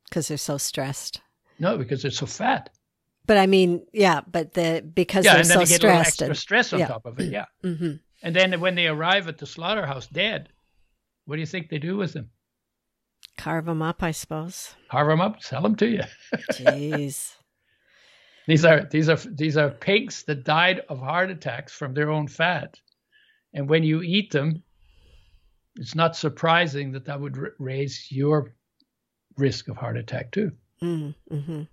[0.09, 1.21] Because they're so stressed.
[1.59, 2.69] No, because they're so fat.
[3.25, 6.07] But I mean, yeah, but the because yeah, they're and then so they get stressed.
[6.07, 6.87] extra and, stress on yeah.
[6.87, 7.31] top of it.
[7.31, 7.45] Yeah.
[7.63, 10.49] hmm And then when they arrive at the slaughterhouse dead,
[11.25, 12.29] what do you think they do with them?
[13.37, 14.75] Carve them up, I suppose.
[14.89, 16.03] Carve them up, sell them to you.
[16.51, 17.33] Jeez.
[18.47, 22.27] These are these are these are pigs that died of heart attacks from their own
[22.27, 22.79] fat,
[23.55, 24.61] and when you eat them,
[25.77, 28.53] it's not surprising that that would r- raise your
[29.37, 31.63] risk of heart attack too, mm-hmm.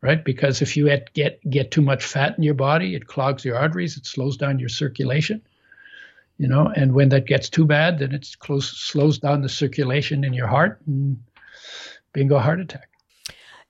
[0.00, 0.24] right?
[0.24, 3.56] Because if you get get get too much fat in your body, it clogs your
[3.56, 5.42] arteries, it slows down your circulation,
[6.40, 10.24] you know, and when that gets too bad, then it close, slows down the circulation
[10.24, 11.22] in your heart, and
[12.14, 12.88] bingo, heart attack.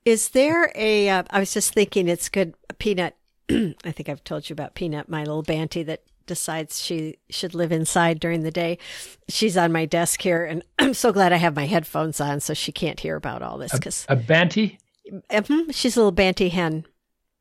[0.04, 1.08] Is there a?
[1.08, 2.54] Uh, I was just thinking, it's good.
[2.78, 3.16] Peanut.
[3.50, 7.72] I think I've told you about Peanut, my little banty that decides she should live
[7.72, 8.78] inside during the day.
[9.28, 12.54] She's on my desk here, and I'm so glad I have my headphones on so
[12.54, 14.78] she can't hear about all this because A banty?
[15.72, 16.84] she's a little banty hen.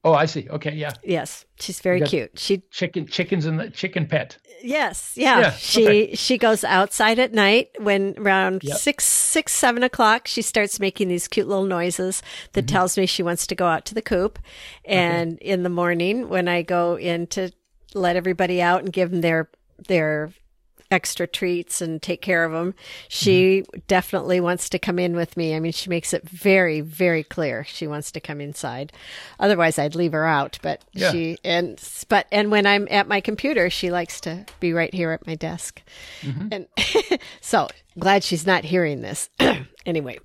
[0.02, 0.47] Oh, I see.
[0.49, 2.39] Okay, yeah, Yes, she's very cute.
[2.39, 4.38] She chicken chickens in the chicken pet.
[4.63, 5.39] Yes, yeah.
[5.41, 6.15] Yeah, she okay.
[6.15, 8.78] she goes outside at night when around Yep.
[8.78, 10.25] six six seven o'clock.
[10.25, 12.23] She starts making these cute little noises
[12.54, 12.73] that Mm-hmm.
[12.75, 14.39] tells me she wants to go out to the coop.
[14.86, 17.52] And in the morning when I go in to
[17.93, 19.49] let everybody out and give them their
[19.88, 20.32] their
[20.91, 22.73] extra treats and take care of them,
[23.08, 23.80] she Mm-hmm.
[23.88, 25.56] definitely wants to come in with me.
[25.56, 28.91] I mean, she makes it very very clear she wants to come inside.
[29.39, 30.58] Otherwise, I'd leave her out.
[30.63, 31.12] But Yeah.
[31.12, 35.12] she and but and when I'm at my computer, she likes to be right here
[35.12, 35.82] at my desk.
[36.21, 36.47] Mm-hmm.
[36.52, 37.67] And so
[37.99, 39.30] glad she's not hearing this.
[39.86, 40.17] anyway,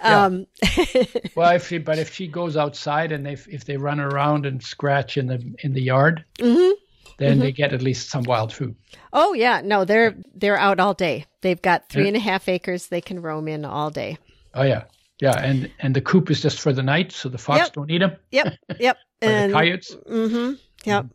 [0.00, 0.26] Yeah.
[0.26, 0.46] um,
[1.34, 4.62] Well, if she, but if she goes outside and they, if they run around and
[4.62, 6.72] scratch in the in the yard, Mm-hmm.
[7.18, 8.74] Then they get at least some wild food.
[9.12, 11.26] oh yeah, no, they're they're out all day.
[11.42, 14.18] They've got three and a half acres they can roam in all day.
[14.54, 14.84] Oh yeah,
[15.20, 17.72] yeah, and and the coop is just for the night, so the fox Yep.
[17.72, 18.16] don't eat them.
[18.30, 19.94] Yep, yep, and the coyotes.
[20.08, 20.52] Mm-hmm.
[20.84, 21.06] Yep.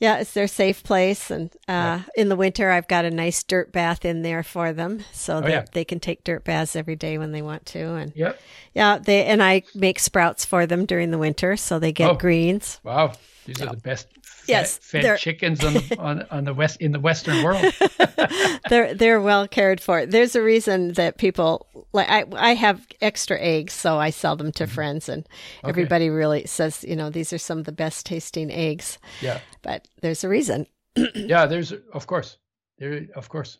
[0.00, 3.72] Yeah, it's their safe place, and uh, in the winter, I've got a nice dirt
[3.72, 5.64] bath in there for them, so that yeah.
[5.72, 7.94] they can take dirt baths every day when they want to.
[7.96, 8.40] And Yep.
[8.74, 12.14] yeah, they and I make sprouts for them during the winter, so they get Oh.
[12.14, 12.78] greens.
[12.84, 14.06] Wow, these are the best.
[14.48, 17.70] Fed, Yes, fed chickens on, on on the west in the Western world.
[18.70, 20.06] they're they're well cared for.
[20.06, 24.50] There's a reason that people like I I have extra eggs, so I sell them
[24.52, 25.28] to friends, and
[25.64, 28.98] everybody really says you know these are some of the best tasting eggs.
[29.20, 30.66] Yeah, But there's a reason.
[31.14, 31.44] yeah.
[31.44, 32.38] There's of course,
[32.78, 33.58] there of course,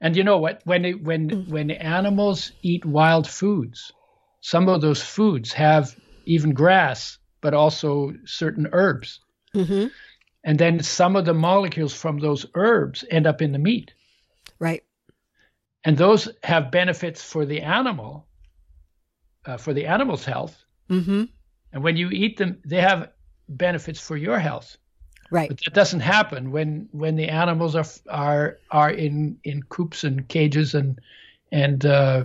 [0.00, 0.62] and you know what?
[0.64, 3.92] When they, when when animals eat wild foods,
[4.40, 9.20] some of those foods have even grass, but also certain herbs.
[9.52, 9.88] hmm
[10.44, 13.94] and then some of the molecules from those herbs end up in the meat.
[14.58, 14.84] Right.
[15.84, 18.26] and those have benefits for the animal
[19.46, 20.64] uh, for the animal's health.
[20.88, 21.24] Hmm
[21.72, 23.10] and when you eat them they have
[23.48, 24.76] benefits for your health.
[25.30, 25.48] Right.
[25.48, 30.28] but that doesn't happen when when the animals are are are in in coops and
[30.28, 31.00] cages and
[31.50, 32.24] and uh,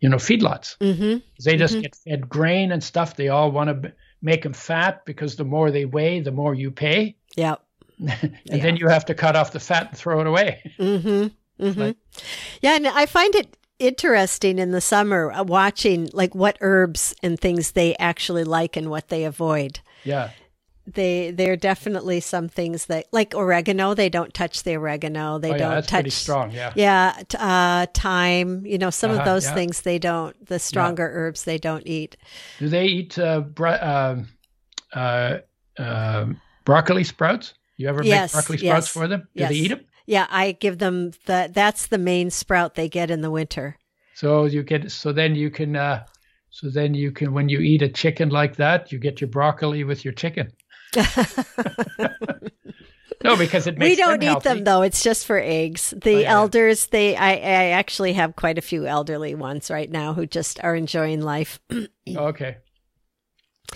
[0.00, 0.76] you know feedlots.
[0.80, 3.16] Hmm they just get fed grain and stuff.
[3.16, 6.70] They all want to make them fat because the more they weigh the more you
[6.70, 7.56] pay Yeah.
[7.98, 11.64] and then you have to cut off the fat and throw it away Mm-hmm.
[11.64, 11.80] Mm-hmm.
[11.80, 11.96] Like-
[12.62, 17.38] yeah, and I find it interesting in the summer uh, watching like what herbs and
[17.38, 19.80] things they actually like and what they avoid.
[20.04, 20.30] yeah
[20.86, 23.94] They there are definitely some things that like oregano.
[23.94, 25.38] They don't touch the oregano.
[25.38, 25.92] They oh, yeah, don't that's touch.
[26.02, 26.50] pretty strong.
[26.50, 26.72] Yeah.
[26.74, 28.66] Yeah, uh, thyme.
[28.66, 29.54] You know, some of Uh-huh, those yeah.
[29.54, 30.34] things they don't.
[30.46, 32.16] The stronger herbs they don't eat.
[32.58, 34.28] Do they eat uh, bro- um
[34.92, 35.38] uh,
[35.78, 37.54] um broccoli sprouts?
[37.76, 39.20] You ever Yes, make broccoli sprouts yes, for them?
[39.20, 39.48] Do yes.
[39.50, 39.80] they eat them?
[40.06, 41.50] Yeah, I give them the.
[41.52, 43.76] That's the main sprout they get in the winter.
[44.14, 46.04] So you get so then you can uh,
[46.50, 49.84] so then you can when you eat a chicken like that, you get your broccoli
[49.84, 50.52] with your chicken.
[53.22, 54.48] No, because it makes we don't them eat healthy.
[54.48, 54.80] them though.
[54.80, 55.92] It's just for eggs.
[55.94, 56.32] The Oh, yeah.
[56.32, 60.58] elders, they I, I actually have quite a few elderly ones right now who just
[60.64, 61.60] are enjoying life.
[62.16, 62.56] Okay.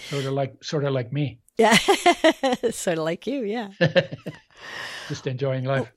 [0.08, 1.76] Sort of like sort of like me, yeah,
[2.70, 3.42] sort of like you.
[3.44, 3.68] Yeah,
[5.08, 5.92] just enjoying life.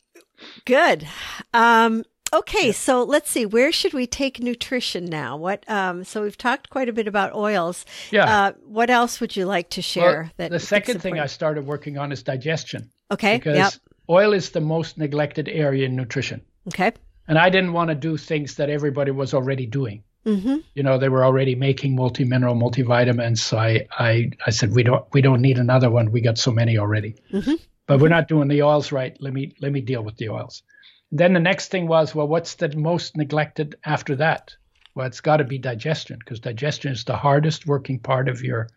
[0.65, 1.07] good.
[1.53, 2.03] Um,
[2.33, 3.45] okay, so let's see.
[3.45, 5.37] Where should we take nutrition now?
[5.37, 5.63] What?
[5.69, 7.85] Um, so we've talked quite a bit about oils.
[8.11, 8.25] Yeah.
[8.25, 10.23] Uh, what else would you like to share?
[10.23, 13.37] Well, that the second thing I started working on is digestion Okay.
[13.37, 13.73] because Yep.
[14.09, 16.41] oil is the most neglected area in nutrition.
[16.67, 16.91] Okay.
[17.27, 20.03] And I didn't want to do things that everybody was already doing.
[20.25, 20.57] Mm-hmm.
[20.75, 23.39] You know, they were already making multi-mineral, multivitamins.
[23.39, 26.11] So I, I, I said, we don't, we don't need another one.
[26.11, 27.15] We got so many already.
[27.31, 27.53] Mm-hmm.
[27.85, 29.15] But we're not doing the oils right.
[29.21, 30.63] Let me, let me deal with the oils.
[31.11, 34.55] Then the next thing was, well, what's the most neglected after that?
[34.93, 38.67] Well, it's got to be digestion because digestion is the hardest working part of your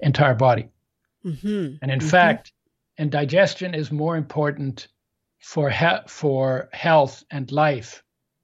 [0.00, 0.68] entire body.
[1.24, 1.76] Mm-hmm.
[1.82, 2.08] And in mm-hmm.
[2.08, 2.52] fact,
[2.98, 4.88] and digestion is more important
[5.38, 8.02] for he- for health and life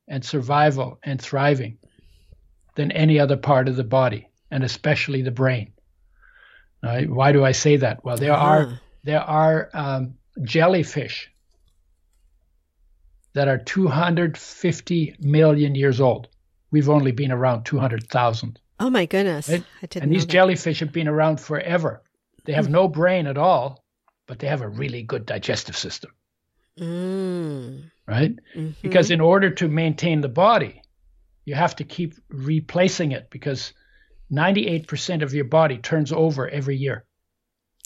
[0.09, 1.79] and survival and thriving
[2.75, 5.73] than any other part of the body, and especially the brain.
[6.83, 8.05] Why do I say that?
[8.05, 8.47] Well, there uh-huh.
[8.47, 11.31] are there are um, jellyfish
[13.37, 16.27] that are 250 million years old.
[16.71, 18.59] We've only been around 200,000.
[18.81, 19.51] Oh my goodness!
[19.51, 19.63] Right?
[19.97, 22.03] and these jellyfish have been around forever.
[22.47, 22.71] They have mm.
[22.71, 23.85] no brain at all,
[24.27, 26.13] but they have a really good digestive system.
[26.81, 27.91] Mm.
[28.07, 28.37] Right?
[28.57, 28.71] Mm-hmm.
[28.81, 30.81] Because in order to maintain the body,
[31.45, 33.75] you have to keep replacing it because
[34.33, 37.05] 98% of your body turns over every year.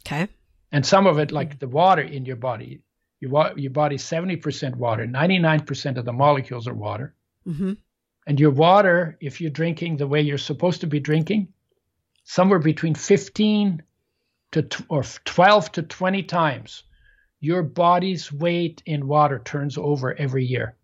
[0.07, 0.29] Okay.
[0.71, 2.83] And some of it, like the water in your body,
[3.21, 7.15] your, your body's 70% water, 99% of the molecules are water.
[7.47, 7.75] Mm-hmm.
[8.27, 11.49] And your water, if you're drinking the way you're supposed to be drinking,
[12.25, 13.83] somewhere between 15
[14.53, 16.83] to t- or 12 to 20 times
[17.41, 20.77] your body's weight in water turns over every year.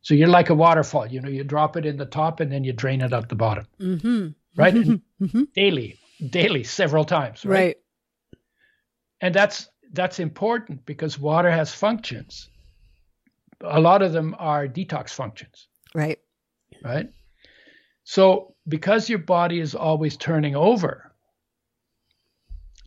[0.00, 1.06] So you're like a waterfall.
[1.06, 3.34] You know, you drop it in the top and then you drain it out the
[3.34, 3.66] bottom.
[3.78, 4.28] Mm-hmm.
[4.56, 4.74] Right?
[4.74, 5.24] Mm-hmm.
[5.24, 5.42] mm-hmm.
[5.54, 5.98] Daily,
[6.30, 7.44] daily, several times.
[7.44, 7.54] Right?
[7.54, 7.76] right.
[9.20, 12.50] And that's that's important because water has functions.
[13.62, 15.68] A lot of them are detox functions.
[15.94, 16.18] Right.
[16.84, 17.08] Right.
[18.04, 21.12] So because your body is always turning over,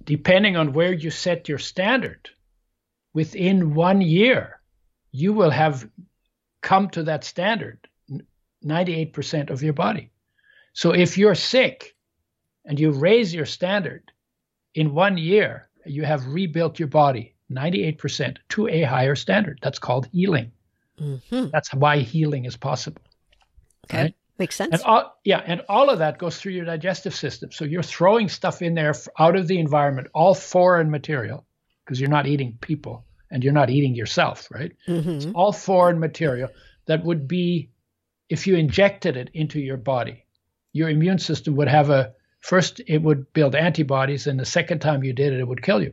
[0.03, 2.29] depending on where you set your standard,
[3.13, 4.59] within one year,
[5.11, 5.87] you will have
[6.61, 7.87] come to that standard
[8.65, 10.11] 98% of your body.
[10.73, 11.95] So if you're sick
[12.65, 14.11] and you raise your standard
[14.73, 19.59] in one year, you have rebuilt your body 98% to a higher standard.
[19.61, 20.51] That's called healing.
[20.99, 21.47] Mm-hmm.
[21.51, 23.01] That's why healing is possible.
[23.85, 24.01] Okay.
[24.01, 24.15] Right?
[24.37, 24.73] Makes sense.
[24.73, 27.51] And all, yeah, and all of that goes through your digestive system.
[27.51, 31.45] So you're throwing stuff in there out of the environment, all foreign material,
[31.83, 34.71] because you're not eating people and you're not eating yourself, right?
[34.87, 35.09] Mm-hmm.
[35.09, 36.49] It's all foreign material
[36.85, 37.69] that would be,
[38.29, 40.25] if you injected it into your body,
[40.73, 45.03] your immune system would have a first, it would build antibodies, and the second time
[45.03, 45.91] you did it, it would kill you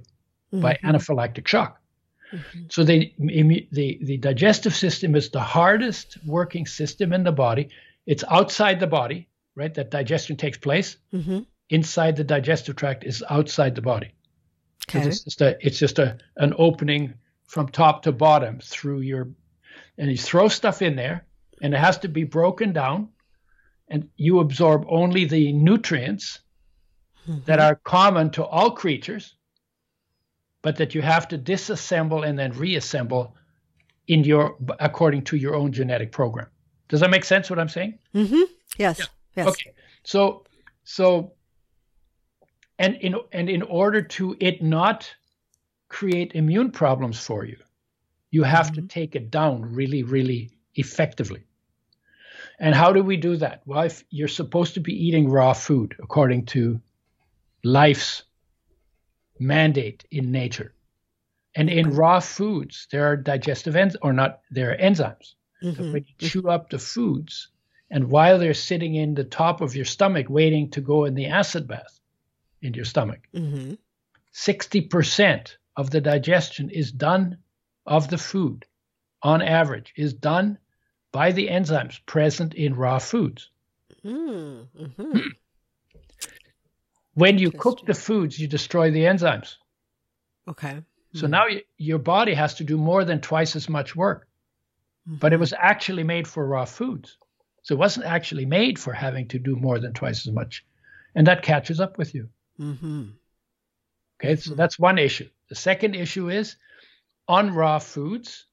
[0.53, 0.61] mm-hmm.
[0.61, 1.81] by anaphylactic shock.
[2.33, 2.65] Mm-hmm.
[2.69, 3.15] So the,
[3.73, 7.71] the the digestive system is the hardest working system in the body.
[8.07, 9.73] It's outside the body, right?
[9.73, 10.97] That digestion takes place.
[11.13, 11.41] Mm-hmm.
[11.71, 14.13] Inside the digestive tract is outside the body.
[14.89, 15.07] Okay.
[15.07, 19.29] It's just a it's just a an opening from top to bottom through your,
[19.97, 21.25] and you throw stuff in there,
[21.63, 23.09] and it has to be broken down,
[23.89, 26.41] and you absorb only the nutrients
[27.27, 27.41] mm-hmm.
[27.47, 29.35] that are common to all creatures,
[30.63, 33.35] but that you have to disassemble and then reassemble
[34.07, 36.47] in your according to your own genetic program.
[36.89, 37.51] Does that make sense?
[37.51, 37.99] What I'm saying?
[38.15, 38.43] Mm-hmm.
[38.79, 38.99] Yes.
[38.99, 39.07] Yeah.
[39.37, 39.49] Yes.
[39.49, 39.73] Okay.
[40.05, 40.45] So
[40.85, 41.33] so
[42.79, 45.15] and in and in order to it not
[45.89, 47.57] create immune problems for you.
[48.31, 48.87] You have mm-hmm.
[48.87, 51.45] to take it down really, really effectively.
[52.59, 53.63] And how do we do that?
[53.67, 56.81] Well, if you're supposed to be eating raw food according to
[57.63, 58.25] life's
[59.39, 60.75] mandate in nature.
[61.55, 65.35] And in raw foods, there are digestive enzymes, or not, there are enzymes.
[65.63, 65.73] Mm-hmm.
[65.73, 67.49] So when you chew up the foods,
[67.91, 71.27] and while they're sitting in the top of your stomach waiting to go in the
[71.27, 72.01] acid bath
[72.61, 73.75] in your stomach, mm-hmm.
[74.35, 77.39] 60% of the digestion is done
[77.87, 78.67] of the food,
[79.23, 80.59] on average, is done
[81.13, 83.51] by the enzymes present in raw foods.
[84.05, 85.19] Mm-hmm.
[87.15, 89.57] when you cook the foods, you destroy the enzymes.
[90.47, 90.83] Okay.
[91.15, 94.29] So mm now you, your body has to do more than twice as much work.
[95.09, 95.19] Mm-hmm.
[95.19, 97.17] But it was actually made for raw foods.
[97.63, 100.65] So it wasn't actually made for having to do more than twice as much.
[101.15, 102.29] And that catches up with you.
[102.61, 103.05] Mm-hmm.
[104.21, 104.57] Okay, so mm-hmm.
[104.57, 105.29] that's one issue.
[105.49, 106.57] The second issue is
[107.27, 108.47] on raw foods,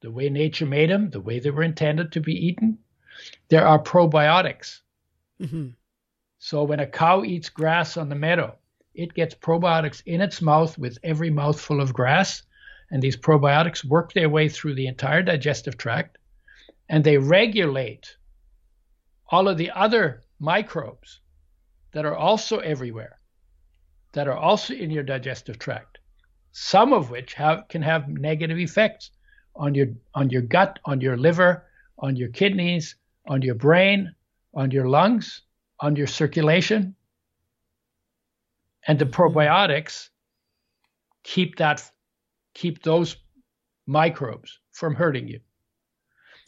[0.00, 2.78] the way nature made them, the way they were intended to be eaten,
[3.48, 4.80] there are probiotics.
[5.40, 5.68] Mm-hmm.
[6.38, 8.56] So when a cow eats grass on the meadow,
[8.94, 12.42] it gets probiotics in its mouth with every mouthful of grass.
[12.90, 16.18] And these probiotics work their way through the entire digestive tract
[16.88, 18.16] and they regulate
[19.28, 21.20] all of the other microbes
[21.92, 23.20] that are also everywhere,
[24.12, 26.00] that are also in your digestive tract
[26.52, 29.10] some of which have, can have negative effects
[29.54, 31.66] on your on your gut, on your liver,
[31.98, 32.96] on your kidneys,
[33.26, 34.14] on your brain,
[34.54, 35.42] on your lungs,
[35.80, 36.94] on your circulation.
[38.86, 40.08] And the probiotics
[41.22, 41.90] keep that
[42.54, 43.16] keep those
[43.86, 45.40] microbes from hurting you.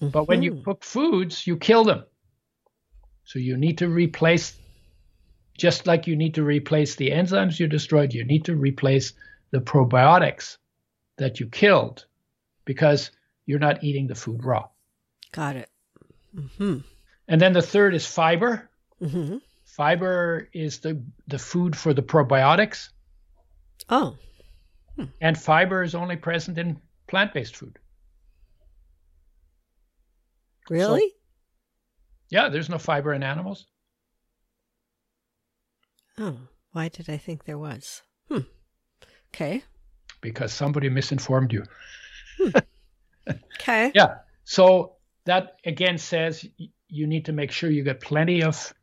[0.00, 0.08] Mm-hmm.
[0.08, 2.04] But when you cook foods, you kill them.
[3.24, 4.56] So you need to replace
[5.58, 9.12] just like you need to replace the enzymes you destroyed, you need to replace
[9.50, 10.56] the probiotics
[11.18, 12.06] that you killed
[12.64, 13.10] because
[13.46, 14.68] you're not eating the food raw.
[15.32, 15.70] Got it.
[16.34, 16.78] Mm-hmm.
[17.28, 18.70] And then the third is fiber.
[19.00, 19.38] Mm-hmm.
[19.64, 22.90] Fiber is the, the food for the probiotics.
[23.88, 24.16] Oh.
[24.96, 25.04] Hmm.
[25.20, 27.78] And fiber is only present in plant based food.
[30.68, 31.00] Really?
[31.00, 31.16] So,
[32.30, 33.66] yeah, there's no fiber in animals.
[36.18, 36.36] Oh,
[36.72, 38.02] why did I think there was?
[38.28, 38.40] Hmm.
[39.34, 39.62] Okay.
[40.20, 41.64] Because somebody misinformed you.
[42.42, 42.58] Hmm.
[43.60, 43.92] Okay.
[43.94, 44.16] yeah.
[44.42, 46.44] So that again says
[46.88, 48.74] you need to make sure you get plenty of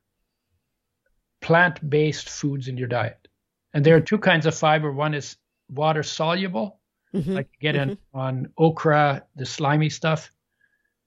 [1.42, 3.28] plant based foods in your diet.
[3.74, 4.92] And there are two kinds of fiber.
[4.92, 5.38] One is
[5.70, 6.80] water soluble,
[7.14, 7.34] mm-hmm.
[7.34, 7.92] like you get mm-hmm.
[7.92, 10.32] in, on okra, the slimy stuff,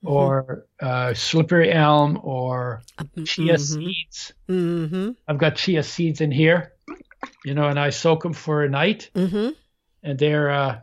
[0.05, 0.15] mm-hmm.
[0.15, 3.25] or uh, slippery elm, or mm-hmm.
[3.25, 4.33] chia seeds.
[4.49, 5.11] Mm-hmm.
[5.27, 6.73] I've got chia seeds in here,
[7.45, 9.11] you know, and I soak them for a night.
[9.15, 9.51] Mm-hmm.
[10.05, 10.81] And they're, uh,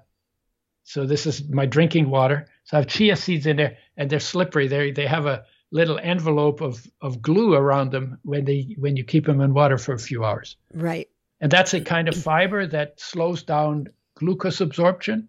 [0.90, 2.48] so this is my drinking water.
[2.64, 4.68] So I have chia seeds in there, and they're slippery.
[4.68, 9.04] They they have a little envelope of, of glue around them when they when you
[9.04, 10.58] keep them in water for a few hours.
[10.74, 11.08] Right.
[11.42, 15.28] And that's a kind of fiber that slows down glucose absorption.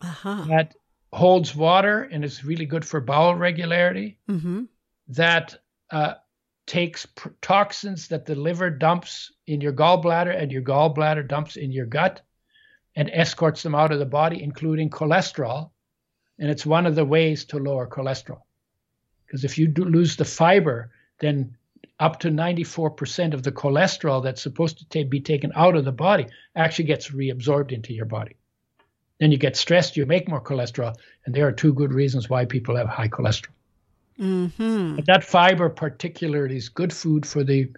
[0.00, 0.46] Uh-huh.
[0.48, 0.74] That
[1.12, 4.18] holds water and is really good for bowel regularity.
[4.28, 4.64] Mm-hmm.
[5.10, 5.58] That
[5.92, 6.14] uh,
[6.66, 11.70] takes pr- toxins that the liver dumps in your gallbladder and your gallbladder dumps in
[11.70, 12.20] your gut
[12.94, 15.70] and escorts them out of the body, including cholesterol.
[16.38, 18.42] And it's one of the ways to lower cholesterol.
[19.26, 20.90] Because if you do lose the fiber,
[21.20, 21.56] then
[21.98, 25.92] up to 94% of the cholesterol that's supposed to ta- be taken out of the
[25.92, 26.26] body
[26.56, 28.36] actually gets reabsorbed into your body.
[29.20, 32.44] Then you get stressed, you make more cholesterol, and there are two good reasons why
[32.44, 33.54] people have high cholesterol.
[34.18, 34.96] Mm-hmm.
[34.96, 37.70] But that fiber particularly is good food for the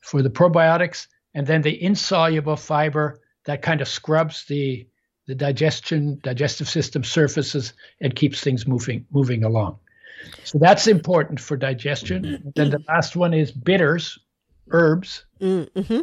[0.00, 4.86] for the probiotics, and then the insoluble fiber that kind of scrubs the
[5.26, 9.78] the digestion digestive system surfaces and keeps things moving moving along.
[10.44, 12.22] So that's important for digestion.
[12.22, 12.48] Mm-hmm.
[12.54, 14.18] Then the last one is bitters,
[14.70, 16.00] herbs, mm-hmm.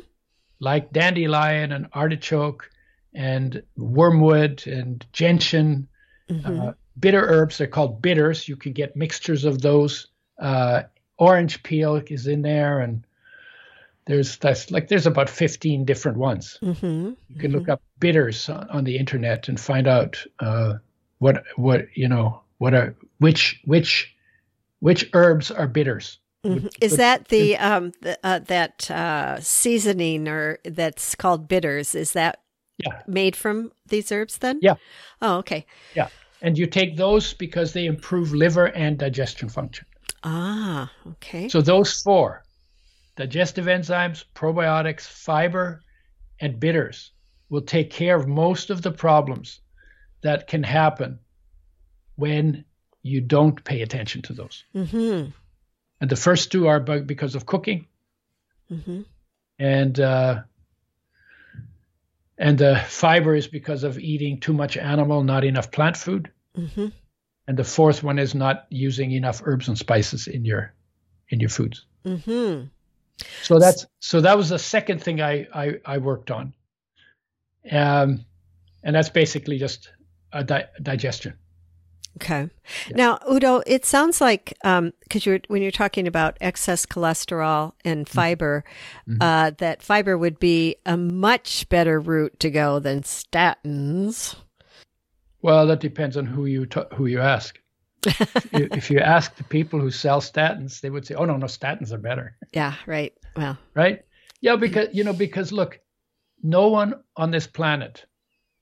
[0.59, 2.69] like dandelion and artichoke
[3.13, 5.87] and wormwood and gentian.
[6.29, 6.59] Mm-hmm.
[6.59, 8.47] Uh, bitter herbs, they're called bitters.
[8.47, 10.07] You can get mixtures of those.
[10.39, 10.83] Uh,
[11.17, 13.05] orange peel is in there, and
[14.05, 16.57] there's that's like there's about 15 different ones.
[16.61, 17.11] Mm-hmm.
[17.29, 20.75] You can look up bitters on, on the internet and find out uh,
[21.19, 24.13] what what you know what are which which
[24.79, 26.19] which herbs are bitters.
[26.45, 26.67] Mm-hmm.
[26.81, 31.95] Is that the um the, uh, that uh, seasoning or that's called bitters?
[31.95, 32.41] Is that
[32.77, 33.01] yeah.
[33.07, 34.59] made from these herbs then?
[34.61, 34.75] Yeah.
[35.21, 35.65] Oh, okay.
[35.95, 36.09] Yeah,
[36.41, 39.85] and you take those because they improve liver and digestion function.
[40.25, 41.47] Ah, okay.
[41.47, 42.42] So those four:
[43.15, 45.81] digestive enzymes, probiotics, fiber,
[46.39, 47.11] and bitters
[47.49, 49.59] will take care of most of the problems
[50.21, 51.19] that can happen
[52.15, 52.65] when
[53.01, 54.63] you don't pay attention to those.
[54.75, 55.29] Mm-hmm.
[56.01, 57.87] And the first two are because of cooking,
[58.71, 59.01] mm-hmm.
[59.59, 60.41] and uh,
[62.37, 66.31] and the fiber is because of eating too much animal, not enough plant food.
[66.57, 66.87] Mm-hmm.
[67.47, 70.73] And the fourth one is not using enough herbs and spices in your
[71.29, 71.85] in your foods.
[72.05, 72.67] Mm-hmm.
[73.41, 76.53] So that's so that was the second thing I I, I worked on,
[77.71, 78.25] um,
[78.83, 79.91] and that's basically just
[80.31, 81.37] a di- digestion.
[82.17, 82.49] Okay.
[82.89, 82.95] Yeah.
[82.95, 87.73] Now, Udo, it sounds like um because um, you're when you're talking about excess cholesterol
[87.83, 88.15] and mm-hmm.
[88.15, 88.63] fiber,
[89.07, 89.21] mm-hmm.
[89.21, 94.35] uh, that fiber would be a much better route to go than statins.
[95.41, 97.59] Well, that depends on who you t- who you ask.
[98.51, 101.91] If you ask the people who sell statins, they would say, "Oh no, no, statins
[101.91, 102.75] are better." Yeah.
[102.85, 103.13] Right.
[103.35, 103.57] Well.
[103.73, 104.03] Right.
[104.41, 105.79] Yeah, because you know, because look,
[106.41, 108.05] no one on this planet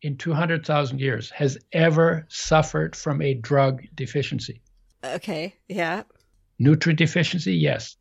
[0.01, 4.61] in 200,000 years has ever suffered from a drug deficiency.
[5.03, 6.03] Okay, yeah.
[6.59, 7.97] Nutrient deficiency, yes.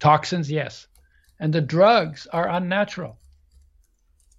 [0.00, 0.86] Toxins, yes.
[1.40, 3.18] And the drugs are unnatural.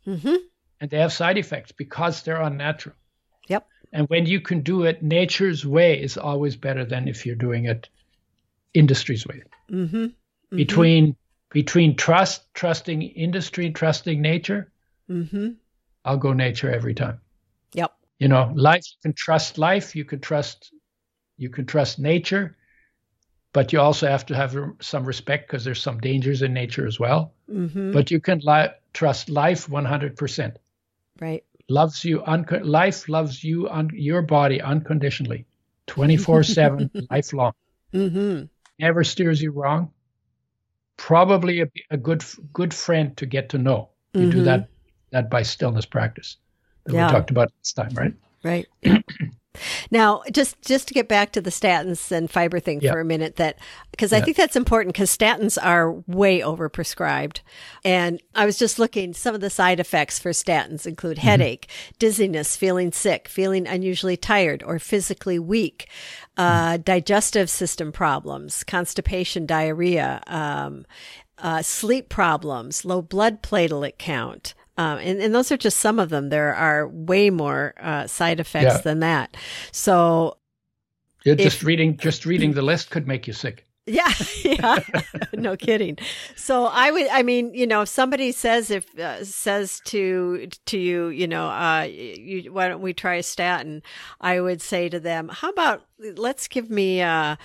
[0.05, 0.35] Mm-hmm.
[0.81, 2.95] And they have side effects because they're unnatural.
[3.91, 7.65] And when you can do it nature's way is always better than if you're doing
[7.65, 7.89] it
[8.73, 9.41] industry's way.
[9.71, 9.97] Mm-hmm.
[9.97, 10.55] Mm-hmm.
[10.55, 11.15] Between
[11.51, 14.71] between trust, trusting industry, trusting nature,
[15.09, 15.49] mm-hmm.
[16.05, 17.19] I'll go nature every time.
[17.73, 17.91] Yep.
[18.19, 20.71] You know, life you can trust life, you can trust
[21.37, 22.55] you can trust nature.
[23.53, 26.99] but you also have to have some respect because there's some dangers in nature as
[26.99, 27.33] well.
[27.49, 27.91] Mm-hmm.
[27.91, 30.55] But you can li- trust life 100%.
[31.19, 31.43] Right.
[31.69, 32.23] Loves you,
[32.63, 35.45] life loves you, un- your body unconditionally,
[35.87, 37.53] 24 7, lifelong.
[37.93, 38.45] Mm-hmm.
[38.79, 39.91] Never steers you wrong.
[40.97, 43.89] Probably a, a good good friend to get to know.
[44.13, 44.29] You Mm-hmm.
[44.31, 44.67] do that
[45.11, 46.37] that by stillness practice
[46.85, 47.07] that Yeah.
[47.07, 48.13] we talked about last time, right?
[48.43, 48.67] Right.
[49.91, 52.91] now, just just to get back to the statins and fiber thing Yeah.
[52.91, 53.57] for a minute, that
[53.91, 57.39] because I think that's important because statins are way overprescribed,
[57.83, 59.13] and I was just looking.
[59.13, 61.27] Some of the side effects for statins include Mm-hmm.
[61.27, 65.89] headache, dizziness, feeling sick, feeling unusually tired or physically weak,
[66.37, 66.81] uh, Mm-hmm.
[66.83, 70.21] digestive system problems, constipation, diarrhea.
[70.27, 70.85] Um,
[71.41, 74.53] uh, sleep problems, low blood platelet count.
[74.79, 76.29] Um, and, and those are just some of them.
[76.29, 78.81] There are way more uh, side effects Yeah.
[78.81, 79.35] than that.
[79.73, 80.37] So,
[81.25, 83.65] Yeah, If- just reading just reading the list could make you sick.
[83.89, 84.13] Yeah,
[84.43, 84.79] yeah,
[85.33, 85.97] no kidding.
[86.35, 90.77] So I would, I mean, you know, if somebody says if uh, says to to
[90.77, 93.81] you, you know, uh, you, why don't we try a statin?
[94.21, 95.85] I would say to them, how about
[96.15, 97.35] let's give me uh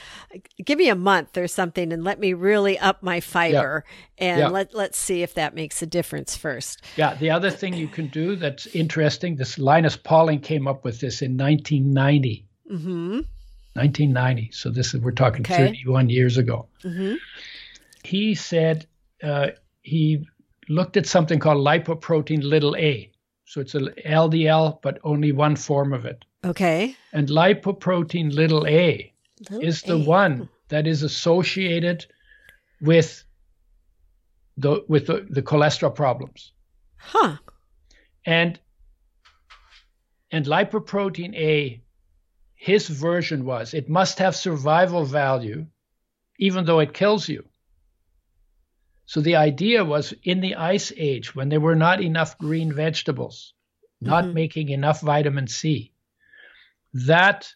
[0.65, 3.85] give me a month or something and let me really up my fiber
[4.19, 4.49] and Yeah.
[4.49, 6.83] let let's see if that makes a difference first.
[6.97, 11.01] Yeah, the other thing you can do that's interesting, this Linus Pauling came up with
[11.01, 12.47] this in 1990.
[12.71, 13.21] Mm-hmm.
[13.75, 14.51] 1990.
[14.53, 15.57] So this is we're talking Okay.
[15.57, 16.69] 31 years ago.
[16.83, 17.15] Mm-hmm.
[18.05, 18.87] He said
[19.23, 19.49] uh,
[19.83, 20.27] he
[20.69, 23.11] looked at something called lipoprotein little a.
[23.47, 26.25] So it's a LDL, but only one form of it.
[26.45, 26.97] Okay.
[27.13, 29.13] And lipoprotein little a
[29.51, 30.05] Little is the A.
[30.05, 32.07] one that is associated
[32.81, 33.25] with
[34.57, 36.53] the with the, the cholesterol problems.
[36.97, 37.37] Huh.
[38.25, 38.59] And
[40.31, 41.81] and lipoprotein A,
[42.65, 45.67] his version was it must have survival value,
[46.39, 47.45] even though it kills you.
[49.05, 53.53] So the idea was in the ice age, when there were not enough green vegetables,
[54.01, 54.33] not Mhm.
[54.33, 55.93] making enough vitamin C,
[56.95, 57.55] that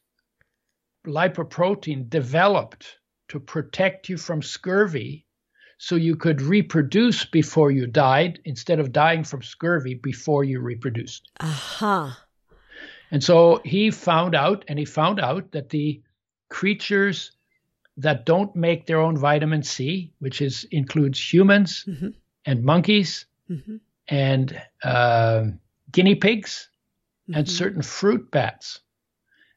[1.07, 2.99] lipoprotein developed
[3.29, 5.25] to protect you from scurvy
[5.79, 11.31] so you could reproduce before you died instead of dying from scurvy before you reproduced.
[11.41, 12.28] Aha.
[13.11, 16.03] And so he found out, and he found out that the
[16.49, 17.33] creatures
[17.97, 22.15] that don't make their own vitamin C, which is includes humans Mhm.
[22.45, 23.77] and monkeys Mm-hmm.
[24.09, 25.45] and uh,
[25.91, 26.69] guinea pigs
[27.35, 27.51] and Mhm.
[27.51, 28.81] certain fruit bats,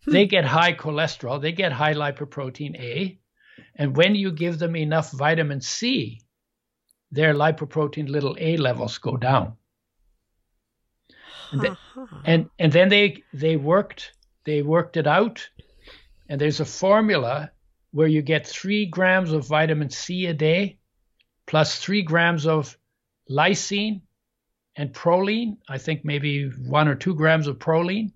[0.05, 0.11] Hmm.
[0.11, 3.19] they get high cholesterol, they get high lipoprotein A,
[3.75, 6.21] and when you give them enough vitamin C,
[7.11, 9.55] their lipoprotein little a levels go down.
[11.51, 12.21] And the- Uh-huh.
[12.25, 14.13] and and then they they worked
[14.45, 15.49] they worked it out
[16.29, 17.51] and there's a formula
[17.91, 20.77] where you get three grams of vitamin c a day
[21.45, 22.77] plus three grams of
[23.29, 24.01] lysine
[24.75, 28.11] and proline i think maybe one or two grams of proline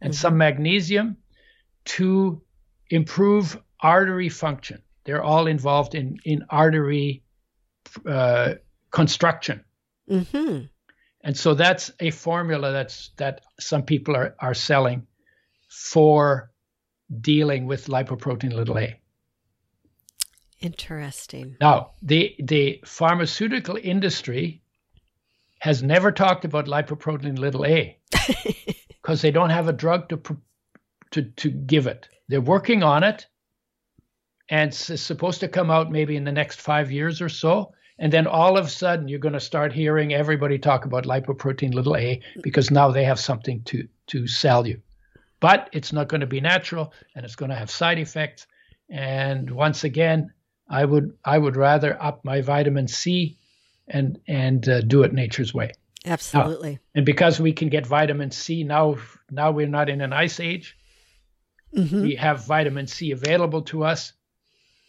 [0.00, 0.16] and Mhm.
[0.16, 1.16] some magnesium
[1.84, 2.42] to
[2.90, 7.22] improve artery function they're all involved in in artery
[8.06, 8.54] uh,
[8.90, 9.64] construction
[10.10, 10.66] Mm-hmm.
[11.24, 15.06] And so that's a formula that's that some people are, are selling
[15.68, 16.50] for
[17.20, 19.00] dealing with lipoprotein little a.
[20.60, 21.56] Interesting.
[21.60, 24.62] Now, the the pharmaceutical industry
[25.60, 27.98] has never talked about lipoprotein little a
[28.88, 30.20] because they don't have a drug to
[31.12, 32.06] to to give it.
[32.28, 33.26] They're working on it,
[34.50, 37.72] and it's supposed to come out maybe in the next five years or so.
[37.98, 41.74] And then all of a sudden, you're going to start hearing everybody talk about lipoprotein
[41.74, 44.80] little a because now they have something to to sell you.
[45.40, 48.46] But it's not going to be natural, and it's going to have side effects.
[48.90, 50.32] And once again,
[50.68, 53.38] I would I would rather up my vitamin C
[53.86, 55.72] and and uh, do it nature's way.
[56.06, 56.78] Absolutely.
[56.94, 58.96] And because we can get vitamin C now,
[59.30, 60.76] now we're not in an ice age.
[61.74, 62.02] Mm-hmm.
[62.02, 64.12] We have vitamin C available to us.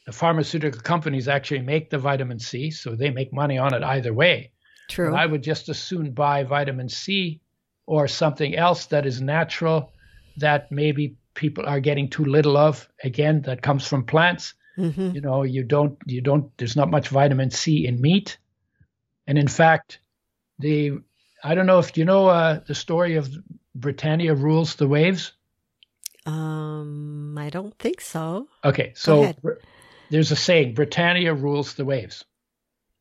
[0.06, 4.14] The pharmaceutical companies actually make the vitamin C, so they make money on it either
[4.14, 4.52] way.
[4.88, 5.16] True.
[5.16, 7.42] I would just as soon buy vitamin C
[7.88, 9.92] or something else that is natural
[10.38, 12.88] that maybe people are getting too little of.
[13.04, 14.54] Again, that comes from plants.
[14.78, 15.12] mm-hmm.
[15.12, 18.38] You know, you don't you don't there's not much vitamin C in meat.
[19.28, 20.00] And in fact,
[20.60, 21.00] the
[21.44, 23.30] I don't know if you know uh, the story of
[23.76, 25.34] Britannia rules the waves.
[26.26, 28.48] Um, I don't think so.
[28.64, 29.34] Okay, so
[30.10, 32.26] there's a saying: Britannia rules the waves.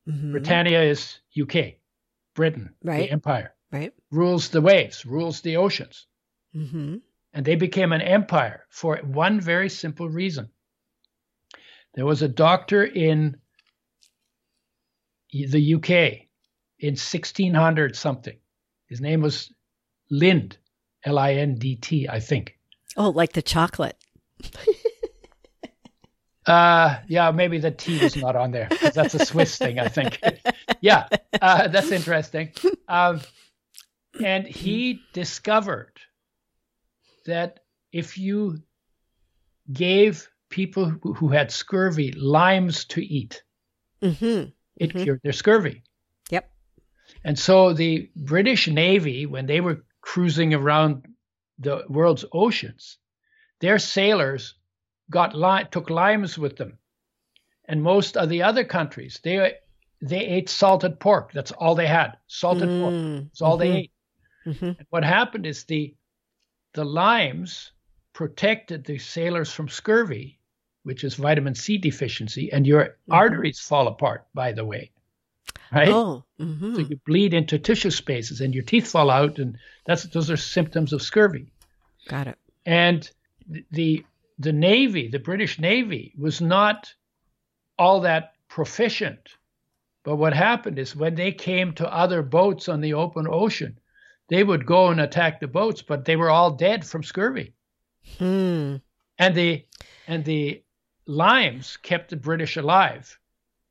[0.09, 0.33] Mhm.
[0.33, 1.79] Britannia is UK,
[2.35, 3.09] Britain, Right.
[3.09, 3.93] the empire, Right.
[4.11, 6.07] rules the waves, rules the oceans,
[6.55, 6.97] Mm-hmm.
[7.33, 10.51] and they became an empire for one very simple reason.
[11.95, 13.41] There was a doctor in
[15.33, 16.29] the UK
[16.79, 18.39] in 1600 something.
[18.89, 19.53] His name was
[20.11, 20.59] Lind,
[21.05, 22.59] L I N D T, I think.
[22.97, 23.97] Oh, like the chocolate.
[26.47, 28.69] uh, yeah, maybe the T was not on there.
[28.95, 30.21] That's a Swiss thing, I think.
[30.81, 31.09] yeah,
[31.41, 32.53] uh, that's interesting.
[32.89, 33.21] Um,
[34.23, 35.93] and he discovered
[37.27, 37.61] that
[37.93, 38.59] if you
[39.73, 43.43] gave people who had scurvy limes to eat,
[44.03, 44.51] mm-hmm.
[44.77, 45.03] it mm-hmm.
[45.03, 45.83] cured their scurvy.
[46.31, 46.51] Yep.
[47.25, 51.07] And so the British Navy, when they were cruising around
[51.59, 52.99] the world's oceans,
[53.61, 54.55] their sailors
[55.15, 56.77] got li- took limes with them,
[57.67, 59.55] and most of the other countries they
[60.03, 61.33] they ate salted pork.
[61.33, 62.19] That's all they had.
[62.27, 63.25] Salted mm, pork.
[63.29, 63.73] That's all mm-hmm.
[63.73, 63.93] they ate.
[64.45, 64.65] Mm-hmm.
[64.65, 65.95] And what happened is the
[66.73, 67.71] the limes
[68.13, 70.41] protected the sailors from scurvy,
[70.83, 73.13] which is vitamin C deficiency, and your mm-hmm.
[73.13, 74.27] arteries fall apart.
[74.35, 74.91] By the way,
[75.73, 75.89] right?
[75.89, 76.75] Oh, mm-hmm.
[76.75, 79.57] so you bleed into tissue spaces, and your teeth fall out, and
[79.87, 81.53] that's those are symptoms of scurvy.
[82.09, 82.39] Got it.
[82.67, 83.09] And
[83.71, 84.05] the
[84.39, 86.93] the Navy, the British Navy, was not
[87.79, 89.37] all that proficient.
[90.05, 93.79] But what happened is when they came to other boats on the open ocean,
[94.29, 97.55] they would go and attack the boats, but they were all dead from scurvy.
[98.19, 98.77] Hmm.
[99.19, 99.65] And the
[100.07, 100.63] and the
[101.07, 103.19] limes kept the British alive.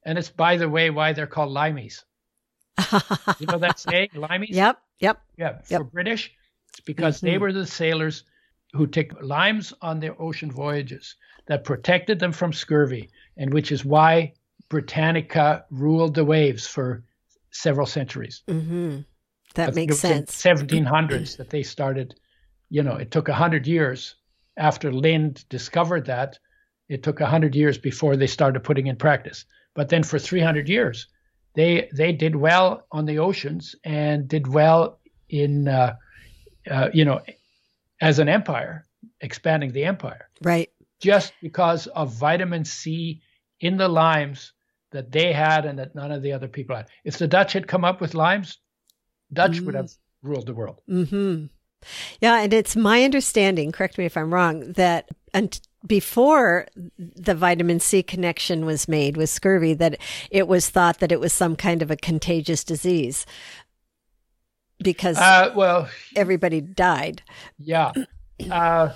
[0.06, 2.04] And it's by the way why they're called limeys.
[3.40, 4.50] you know that saying, limeys?
[4.50, 5.22] Yep, yep.
[5.38, 5.84] Yeah, for.
[5.84, 6.34] British,
[6.70, 7.28] it's because mm-hmm.
[7.28, 8.24] they were the sailors
[8.74, 11.16] who took limes on their ocean voyages
[11.46, 14.34] that protected them from scurvy, and which is why
[14.70, 17.04] Britannica ruled the waves for
[17.52, 18.42] several centuries.
[18.48, 19.02] Mm-hmm.
[19.56, 20.42] That makes sense.
[20.42, 22.16] 1700s that they started.
[22.70, 24.16] You know, it took hundred years
[24.58, 26.40] after Lind discovered that.
[26.90, 29.46] It took hundred years before they started putting in practice.
[29.76, 31.08] But then for 300 years,
[31.56, 35.00] they they did well on the oceans and did well
[35.30, 35.96] in uh,
[36.70, 37.22] uh, you know
[38.04, 38.86] as an empire,
[39.22, 40.30] expanding the empire.
[40.42, 40.70] Right.
[41.00, 43.22] Just because of vitamin C
[43.62, 44.52] in the limes
[44.92, 46.88] that they had and that none of the other people had.
[47.06, 48.60] If the Dutch had come up with limes,
[49.32, 49.66] Dutch mm.
[49.66, 49.92] would have
[50.22, 50.82] ruled the world.
[50.90, 51.46] Mm-hmm.
[52.22, 57.80] Yeah, and it's my understanding, correct me if I'm wrong, that and before the vitamin
[57.80, 59.98] C connection was made with scurvy, that
[60.32, 63.26] it was thought that it was some kind of a contagious disease
[64.84, 67.24] because uh, well everybody died.
[67.58, 67.92] Yeah.
[68.50, 68.94] Uh,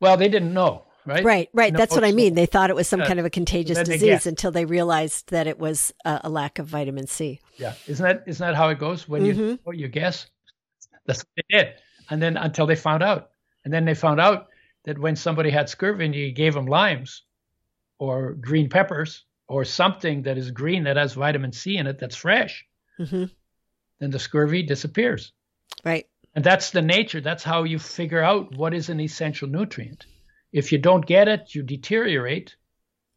[0.00, 1.24] well, they didn't know, right?
[1.24, 1.72] Right, right.
[1.72, 2.34] No, That's what I mean.
[2.34, 5.58] They thought it was some kind of a contagious disease until they realized that it
[5.58, 7.40] was a, a, lack of vitamin C.
[7.56, 9.70] Yeah, isn't that isn't that how it goes when mm-hmm.
[9.70, 10.26] you you guess?
[11.06, 11.74] That's what they did,
[12.10, 13.30] and then until they found out,
[13.64, 14.48] and then they found out
[14.84, 17.22] that when somebody had scurvy and you gave them limes
[17.98, 22.16] or green peppers or something that is green that has vitamin C in it that's
[22.16, 22.64] fresh,
[23.00, 23.24] mm-hmm
[23.98, 25.32] then the scurvy disappears.
[25.84, 26.06] Right.
[26.34, 27.20] And that's the nature.
[27.20, 30.06] That's how you figure out what is an essential nutrient.
[30.52, 32.56] If you don't get it, you deteriorate.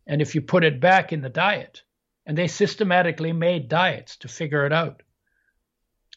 [0.08, 1.84] And if you put it back in the diet,
[2.26, 5.04] and they systematically made diets to figure it out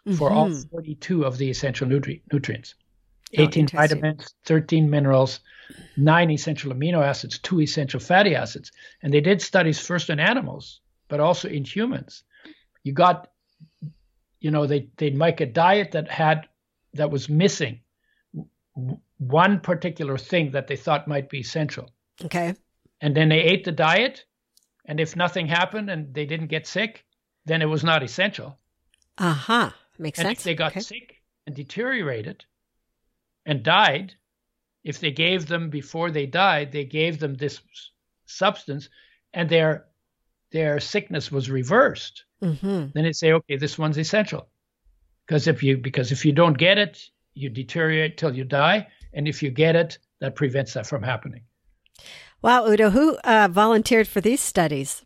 [0.06, 0.16] mm-hmm.
[0.16, 0.68] for all mm-hmm.
[0.68, 2.74] 42 of the essential nutri- nutrients
[3.32, 5.40] 18 oh, vitamins, 13 minerals,
[5.96, 8.70] nine essential amino acids, two essential fatty acids.
[9.02, 12.22] And they did studies first in animals, but also in humans.
[12.84, 13.28] You got
[14.44, 16.46] you know, they they'd make a diet that had
[16.92, 17.80] that was missing
[19.16, 21.88] one particular thing that they thought might be essential.
[22.22, 22.54] Okay.
[23.00, 24.26] And then they ate the diet,
[24.84, 27.06] and if nothing happened and they didn't get sick,
[27.46, 28.58] then it was not essential.
[29.16, 29.70] Aha, uh-huh.
[29.98, 30.40] makes and sense.
[30.40, 30.80] If they got okay.
[30.80, 32.44] sick and deteriorated
[33.46, 34.14] and died,
[34.82, 37.62] if they gave them before they died, they gave them this
[38.26, 38.90] substance,
[39.32, 39.86] and their
[40.54, 42.86] their sickness was reversed mm-hmm.
[42.94, 44.48] then it say, okay, this one's essential.
[45.26, 47.02] Because if you because if you don't get it,
[47.34, 51.42] you deteriorate till you die, and if you get it, that prevents that from happening.
[52.42, 55.02] Wow, Udo, who uh, volunteered for these studies?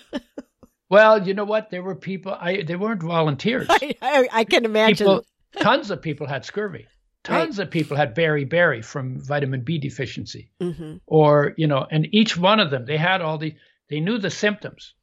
[0.90, 1.70] well, you know what?
[1.70, 2.36] There were people.
[2.38, 3.66] I they weren't volunteers.
[3.70, 5.06] I, I, I can imagine.
[5.06, 5.24] People,
[5.58, 6.86] tons of people had scurvy.
[7.24, 7.66] Tons right.
[7.66, 10.96] of people had beriberi from vitamin B deficiency, mm-hmm.
[11.06, 13.54] or you know, and each one of them they had all the
[13.92, 14.94] they knew the symptoms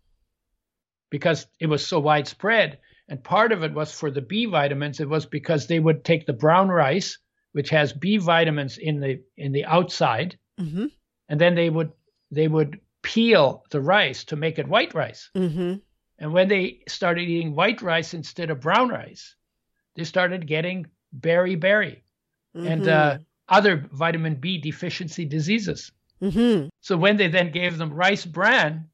[1.12, 2.80] because it was so widespread.
[3.08, 5.00] And part of it was for the B vitamins.
[5.00, 7.20] It was because they would take the brown rice,
[7.52, 10.88] which has B vitamins in the in the outside, mm-hmm.
[11.28, 11.92] and then they would
[12.32, 15.30] they would peel the rice to make it white rice.
[15.38, 15.76] Mm-hmm.
[16.18, 19.36] And when they started eating white rice instead of brown rice,
[19.96, 22.02] they started getting beriberi
[22.56, 22.66] mm-hmm.
[22.68, 23.18] and uh,
[23.48, 25.92] other vitamin B deficiency diseases.
[26.22, 26.68] Mm-hmm.
[26.82, 28.90] So when they then gave them rice bran,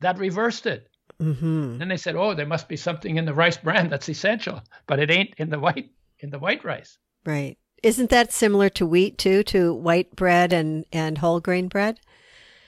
[0.00, 0.88] that reversed it.
[1.20, 1.78] Mm-hmm.
[1.78, 5.00] Then they said, "Oh, there must be something in the rice bran that's essential, but
[5.00, 5.90] it ain't in the white
[6.20, 7.58] in the white rice." Right.
[7.82, 11.98] Isn't that similar to wheat too, to white bread and and whole grain bread?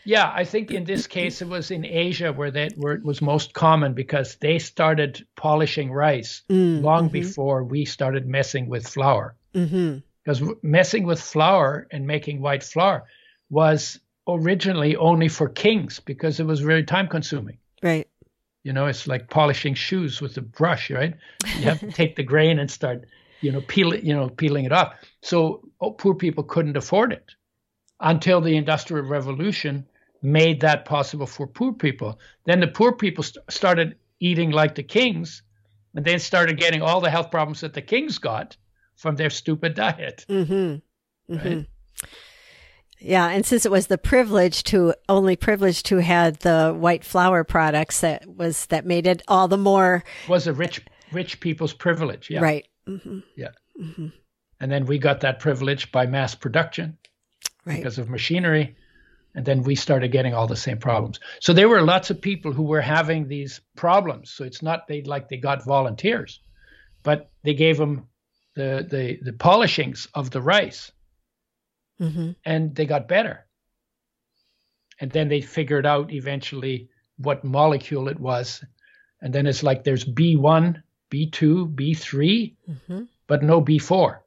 [0.04, 3.20] Yeah, I think in this case it was in Asia where that where it was
[3.20, 7.12] most common because they started polishing rice Mm, long mhm.
[7.12, 9.36] before we started messing with flour.
[9.54, 9.98] Mm-hmm.
[10.24, 13.04] Because messing with flour and making white flour
[13.50, 17.58] was originally only for kings because it was very time consuming.
[17.82, 18.08] Right.
[18.62, 21.14] You know, it's like polishing shoes with a brush, right?
[21.58, 23.06] You have to take the grain and start,
[23.40, 24.94] you know, peel it, you know, peeling it off.
[25.22, 27.34] So oh, poor people couldn't afford it
[28.00, 29.86] until the Industrial Revolution
[30.22, 32.18] made that possible for poor people.
[32.44, 35.42] Then the poor people st- started eating like the kings,
[35.94, 38.56] and then started getting all the health problems that the kings got
[38.96, 40.26] from their stupid diet.
[40.28, 41.32] Mm-hmm.
[41.34, 41.48] Mm-hmm.
[41.48, 41.66] Right.
[43.00, 47.44] Yeah, and since it was the privilege to only privileged who had the white flour
[47.44, 50.82] products, that was that made it all the more was a rich
[51.12, 52.30] rich people's privilege.
[52.30, 52.40] Yeah.
[52.40, 52.66] right.
[52.86, 53.20] Mm-hmm.
[53.36, 53.50] Yeah.
[53.80, 54.08] Mm-hmm.
[54.60, 56.98] And then we got that privilege by mass production.
[57.64, 57.76] Right.
[57.76, 58.76] because of machinery.
[59.34, 61.20] And then we started getting all the same problems.
[61.40, 64.30] So there were lots of people who were having these problems.
[64.30, 66.40] So it's not they like they got volunteers,
[67.02, 68.08] but they gave them
[68.56, 70.90] the the the polishings of the rice,
[72.00, 72.30] Mm-hmm.
[72.46, 73.46] and they got better.
[75.00, 76.88] And then they figured out eventually
[77.18, 78.64] what molecule it was,
[79.20, 83.02] and then it's like there's B1, B2, B3, Mm-hmm.
[83.26, 84.18] but no B4.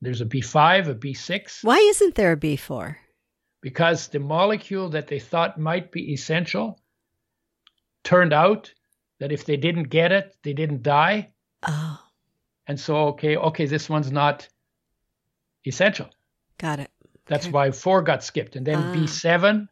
[0.00, 1.64] There's a B5, a B6.
[1.64, 2.98] Why isn't there a B four?
[3.62, 6.78] because the molecule that they thought might be essential
[8.02, 8.70] turned out
[9.20, 11.30] that if they didn't get it, they didn't die.
[11.66, 11.98] Oh,
[12.66, 14.46] And so, okay, okay, this one's not
[15.64, 16.10] essential.
[16.58, 16.90] got it.
[17.26, 17.52] That's Okay.
[17.52, 18.56] why four got skipped.
[18.56, 18.92] And then Ah.
[18.92, 19.68] B7,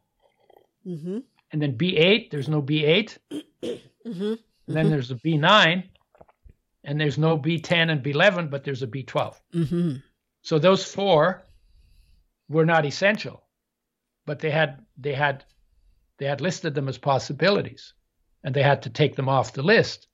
[0.85, 1.19] Mm-hmm.
[1.51, 3.17] and then B8, there's no B8.
[4.05, 4.33] Mm-hmm.
[4.67, 5.83] And then there's a B9,
[6.83, 9.39] and there's no B10 and B11, but there's a B12.
[9.53, 9.95] Mm-hmm.
[10.41, 11.43] So those four
[12.49, 13.43] were not essential,
[14.25, 15.45] but they had they had
[16.17, 17.93] they had listed them as possibilities,
[18.43, 20.07] and they had to take them off the list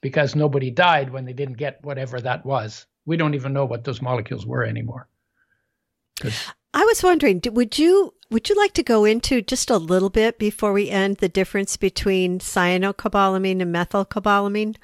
[0.00, 2.86] because nobody died when they didn't get whatever that was.
[3.04, 5.08] We don't even know what those molecules were anymore.
[6.72, 10.38] I was wondering, would you would you like to go into just a little bit
[10.38, 14.76] before we end the difference between cyanocobalamin and methylcobalamin?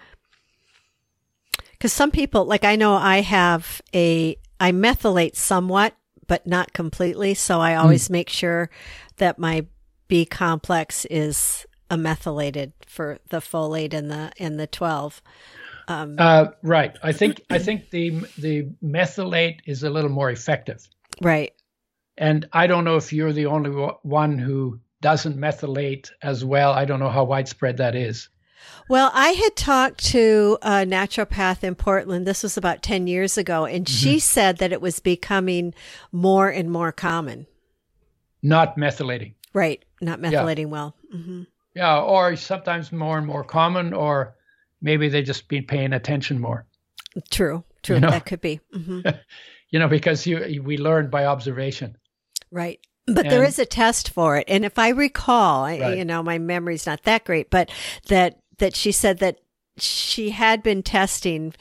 [1.73, 5.95] Because some people, like I know, I have a I methylate somewhat,
[6.27, 7.35] but not completely.
[7.35, 8.69] So I always make sure
[9.19, 9.67] that my
[10.09, 15.23] B complex is a methylated for the folate and the and the twelve.
[15.89, 16.97] Um, uh, right.
[17.03, 20.89] I think I think the the methylate is a little more effective,
[21.21, 21.53] right.
[22.19, 23.71] And I don't know if you're the only
[24.03, 26.73] one who doesn't methylate as well.
[26.73, 28.29] I don't know how widespread that is.
[28.89, 32.27] Well, I had talked to a naturopath in Portland.
[32.27, 35.75] This was about 10 years ago, and she said that it was becoming
[36.13, 37.47] more and more common.
[38.43, 39.35] Not methylating.
[39.53, 39.85] Right.
[40.01, 40.97] Not methylating well.
[41.13, 41.43] hmm
[41.75, 44.37] Yeah, or sometimes more and more common, or
[44.81, 46.67] maybe they just been paying attention more.
[47.31, 47.65] True.
[47.83, 47.97] True.
[47.97, 48.11] You know?
[48.11, 48.61] That could be.
[48.73, 49.01] hmm
[49.71, 51.97] You know, because you we learn by observation.
[52.57, 52.81] Right.
[53.07, 54.45] But there And- is a test for it.
[54.49, 57.71] And if I recall, I, you know, my memory's not that great, but
[58.09, 59.39] that, that she said that
[59.79, 61.55] she had been testing,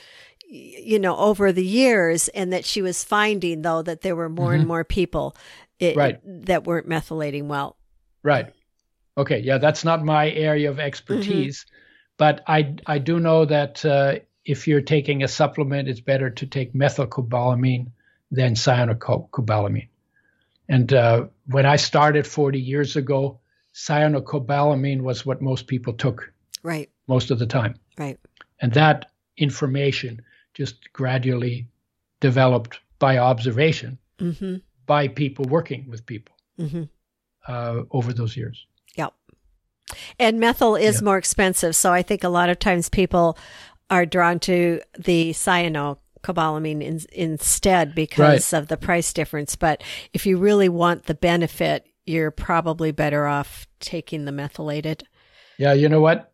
[0.47, 4.53] you know, over the years and that she was finding though that there were more
[4.53, 5.35] and more people
[5.79, 5.99] it, Mm-hmm.
[5.99, 6.45] Right.
[6.45, 7.75] that weren't methylating well.
[8.23, 8.53] Right.
[9.17, 9.39] Okay.
[9.39, 11.65] Yeah, that's not my area of expertise,
[12.17, 16.45] but I I do know that uh, if you're taking a supplement, it's better to
[16.47, 17.91] take methylcobalamin
[18.31, 19.89] than cyanocobalamin.
[20.68, 23.39] And uh, when I started 40 years ago,
[23.74, 26.32] cyanocobalamin was what most people took
[26.63, 26.89] Right.
[27.07, 27.76] most of the time.
[27.97, 28.20] Right.
[28.61, 30.22] And that information
[30.53, 31.68] just gradually
[32.20, 34.55] developed by observation Mm-hmm.
[34.86, 36.84] by people working with people Mm-hmm.
[37.47, 38.66] uh, over those years.
[38.95, 39.13] Yep.
[40.18, 41.05] And methyl is Yeah.
[41.05, 43.38] more expensive, so I think a lot of times people
[43.89, 45.34] are drawn to the
[46.26, 49.55] cyanocobalamin in, instead because of the price difference.
[49.55, 55.07] But if you really want the benefit, you're probably better off taking the methylated.
[55.57, 56.32] Yeah, you know what?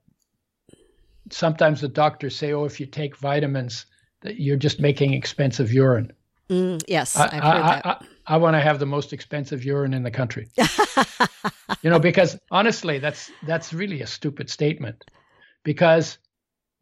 [1.29, 3.85] Sometimes the doctors say, "Oh, if you take vitamins,
[4.21, 6.11] that you're just making expensive urine."
[6.49, 7.85] Mm, yes, I, I've heard I, that.
[7.85, 10.49] I, I want to have the most expensive urine in the country.
[11.81, 15.05] you know, because honestly, that's that's really a stupid statement.
[15.63, 16.17] Because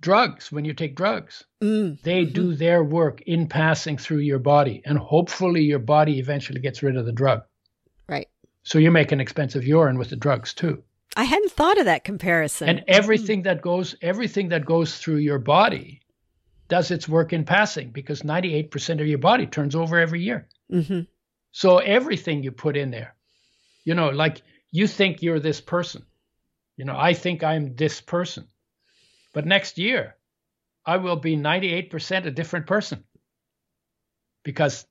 [0.01, 4.81] drugs, when you take drugs, Mm, they do their work in passing through your body,
[4.85, 7.41] and hopefully, your body eventually gets rid of the drug.
[8.07, 8.27] right.
[8.63, 10.83] So you make an expensive urine with the drugs too.
[11.15, 12.69] I hadn't thought of that comparison.
[12.69, 16.01] And everything that goes everything that goes through your body
[16.67, 20.47] does its work in passing because 98% of your body turns over every year.
[20.71, 21.01] Mm-hmm.
[21.51, 23.15] So everything you put in there,
[23.85, 26.05] you know, like you think you're this person.
[26.77, 28.45] You know, I think I'm this person.
[29.33, 30.15] But next year,
[30.85, 33.03] I will be 98% a different person
[34.43, 34.85] because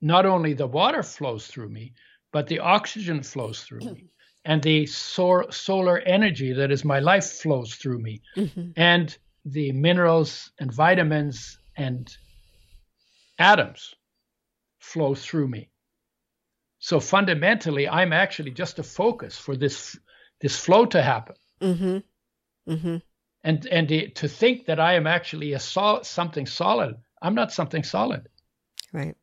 [0.00, 1.94] not only the water flows through me,
[2.32, 4.04] but the oxygen flows through me.
[4.44, 8.22] And the sor- solar energy that is my life flows through me.
[8.34, 8.70] Mm-hmm.
[8.76, 12.08] And the minerals and vitamins and
[13.38, 13.94] atoms
[14.78, 15.70] flow through me.
[16.78, 19.98] So fundamentally, I'm actually just a focus for this
[20.40, 21.36] this flow to happen.
[21.60, 22.72] Mm-hmm.
[22.72, 22.96] Mm-hmm.
[23.44, 27.52] And and the, to think that I am actually a sol- something solid, I'm not
[27.52, 28.28] something solid.
[28.92, 29.16] Right.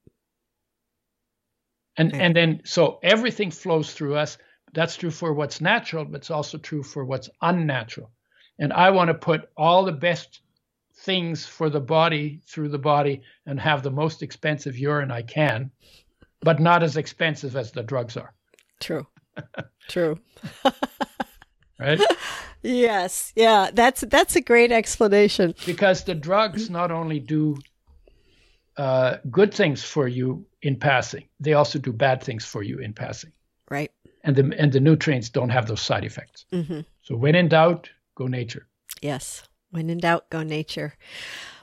[1.98, 2.22] And Right.
[2.22, 4.38] and then so everything flows through us.
[4.74, 8.12] That's true for what's natural, but it's also true for what's unnatural.
[8.60, 10.42] And I want to put all the best
[11.00, 15.72] things for the body through the body and have the most expensive urine I can,
[16.42, 18.34] but not as expensive as the drugs are.
[18.80, 19.06] True.
[19.88, 20.20] True.
[21.78, 22.00] Right?
[22.66, 23.32] Yes.
[23.36, 23.70] Yeah.
[23.74, 25.54] That's that's a great explanation.
[25.66, 27.58] because the drugs not only do
[28.78, 32.94] uh, good things for you in passing, they also do bad things for you in
[32.94, 33.32] passing.
[33.70, 33.92] Right.
[34.24, 36.46] And the and the nutrients don't have those side effects.
[36.52, 36.82] Mm-hmm.
[37.02, 38.68] So when in doubt, go nature.
[39.02, 39.44] Yes.
[39.70, 40.96] When in doubt, go nature.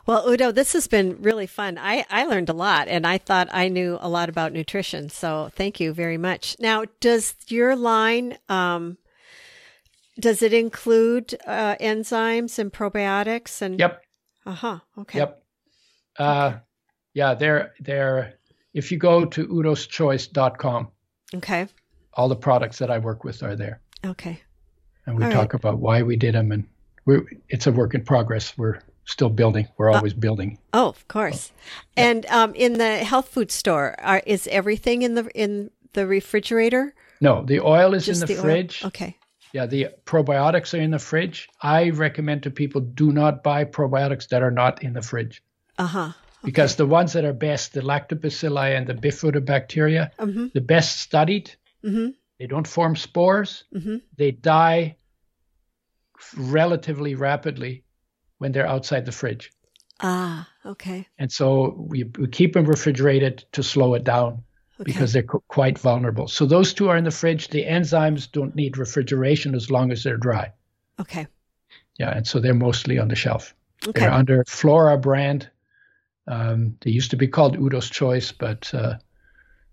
[0.05, 1.79] Well, Udo, this has been really fun.
[1.79, 5.09] I, I learned a lot and I thought I knew a lot about nutrition.
[5.09, 6.57] So thank you very much.
[6.59, 8.99] Now, does your line, um,
[10.19, 13.79] does it include uh, enzymes and probiotics and?
[13.79, 14.03] Yep.
[14.47, 14.79] Uh huh.
[14.99, 15.19] Okay.
[15.21, 15.43] Yep.
[16.19, 16.53] Uh,
[17.15, 18.35] yeah, they're they're
[18.75, 20.89] if you go to udoschoice.com,
[21.35, 21.67] Okay.
[22.15, 23.81] all the products that I work with are there.
[24.05, 24.41] Okay.
[25.07, 26.65] And we All talk about why we did them and
[27.05, 28.57] we're it's a work in progress.
[28.57, 29.67] We're still building.
[29.77, 30.59] We're Uh, always building.
[30.73, 31.51] Oh, of course.
[31.97, 36.95] And um, in the health food store, are, is everything in the in the refrigerator?
[37.21, 38.43] No, the oil is Just in the, oil?
[38.43, 38.85] fridge.
[38.85, 39.17] Okay.
[39.53, 41.49] Yeah, the probiotics are in the fridge.
[41.61, 45.43] I recommend to people do not buy probiotics that are not in the fridge
[45.79, 46.13] Uh huh.
[46.45, 50.47] because the ones that are best, the lactobacilli and the bifidobacteria, Mm-hmm.
[50.55, 52.11] the best studied, Mm-hmm.
[52.39, 53.65] they don't form spores.
[53.75, 53.97] Mm-hmm.
[54.17, 54.97] They die
[56.37, 57.85] relatively rapidly
[58.39, 59.51] when they're outside the fridge.
[60.01, 60.49] Ah.
[60.65, 61.07] Okay.
[61.19, 64.45] And so we, we keep them refrigerated to slow it down
[64.83, 64.93] Okay.
[64.93, 66.28] because they're qu- quite vulnerable.
[66.28, 67.49] So those two are in the fridge.
[67.49, 70.53] The enzymes don't need refrigeration as long as they're dry.
[71.01, 71.26] Okay.
[71.99, 73.55] Yeah, and so they're mostly on the shelf.
[73.87, 74.01] Okay.
[74.01, 75.49] They're under Flora brand.
[76.26, 78.95] Um, they used to be called Udo's Choice, but uh,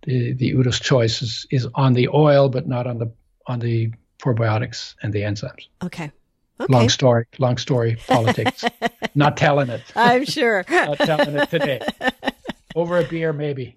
[0.04, 3.12] the the Udo's Choice is, is on the oil, but not on the
[3.46, 5.68] on the probiotics and the enzymes.
[5.84, 6.12] Okay.
[6.62, 6.74] Okay.
[6.74, 8.66] Long story, long story, politics.
[9.16, 9.82] not telling it.
[9.96, 10.66] I'm sure.
[10.70, 11.80] Not telling it today.
[12.76, 13.76] Over a beer, maybe.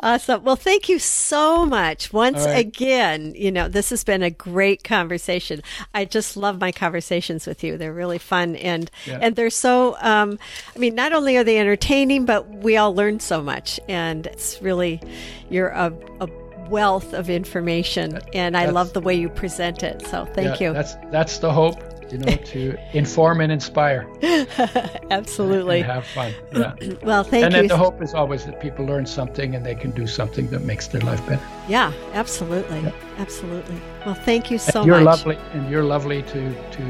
[0.00, 0.44] Awesome.
[0.44, 2.58] Well, thank you so much once right.
[2.58, 3.32] again.
[3.34, 5.62] You know, this has been a great conversation.
[5.94, 7.78] I just love my conversations with you.
[7.78, 9.18] They're really fun and Yeah.
[9.22, 10.38] and they're so um
[10.74, 14.60] I mean, not only are they entertaining, but we all learn so much and it's
[14.60, 15.00] really
[15.48, 16.28] you're a, a
[16.68, 20.02] wealth of information and I that's- love the way you present it.
[20.06, 20.72] So, thank Yeah, you.
[20.74, 21.80] That's that's the hope,
[22.10, 24.06] you know, to inform and inspire
[25.10, 25.80] Absolutely.
[25.80, 26.32] and have fun.
[26.52, 26.74] Yeah.
[27.02, 27.60] Well, thank and you.
[27.60, 30.48] And then the hope is always that people learn something and they can do something
[30.48, 31.42] that makes their life better.
[31.68, 32.92] yeah, absolutely.
[33.18, 33.80] Absolutely.
[34.04, 35.24] Well, thank you so And you're much.
[35.26, 36.82] lovely, and you're lovely to to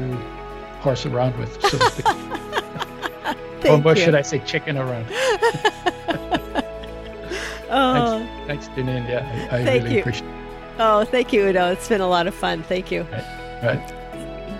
[0.81, 1.51] horse around with.
[1.61, 1.77] So
[3.73, 5.05] or what should I say, chicken around?
[7.69, 8.25] Oh.
[8.47, 9.07] Thanks, Janean.
[9.09, 9.99] Yeah, I, I Thank really you.
[10.01, 10.35] appreciate it.
[10.79, 11.71] Oh, thank you, Udo.
[11.73, 12.63] It's been a lot of fun.
[12.63, 13.01] Thank you.
[13.61, 13.87] Right.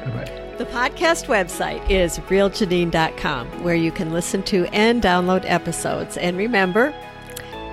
[0.04, 0.34] Bye-bye.
[0.58, 6.18] The podcast website is realjanean.com, where you can listen to and download episodes.
[6.18, 6.96] And remember,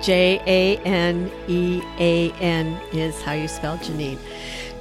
[0.03, 4.19] J A N E A N is how you spell Janean.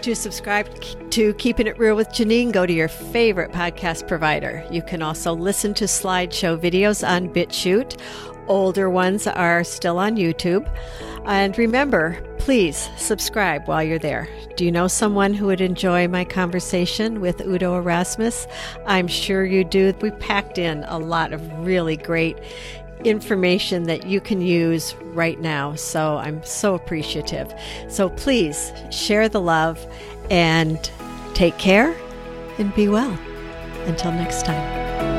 [0.03, 0.69] To subscribe
[1.13, 4.63] to Keeping It Real with Janean, go to your favorite podcast provider.
[4.71, 7.99] You can also listen to slideshow videos on BitChute.
[8.47, 10.69] Older ones are still on YouTube.
[11.27, 14.29] And remember, please subscribe while you're there.
[14.57, 18.47] Do you know someone who would enjoy my conversation with Udo Erasmus?
[18.87, 19.95] I'm sure you do.
[20.03, 22.39] We packed in a lot of really great
[23.05, 25.75] information that you can use right now.
[25.75, 27.53] So I'm so appreciative.
[27.89, 29.87] So please share the love
[30.31, 30.91] and
[31.35, 31.97] take care
[32.59, 33.19] and be well.
[33.87, 35.14] Until next time.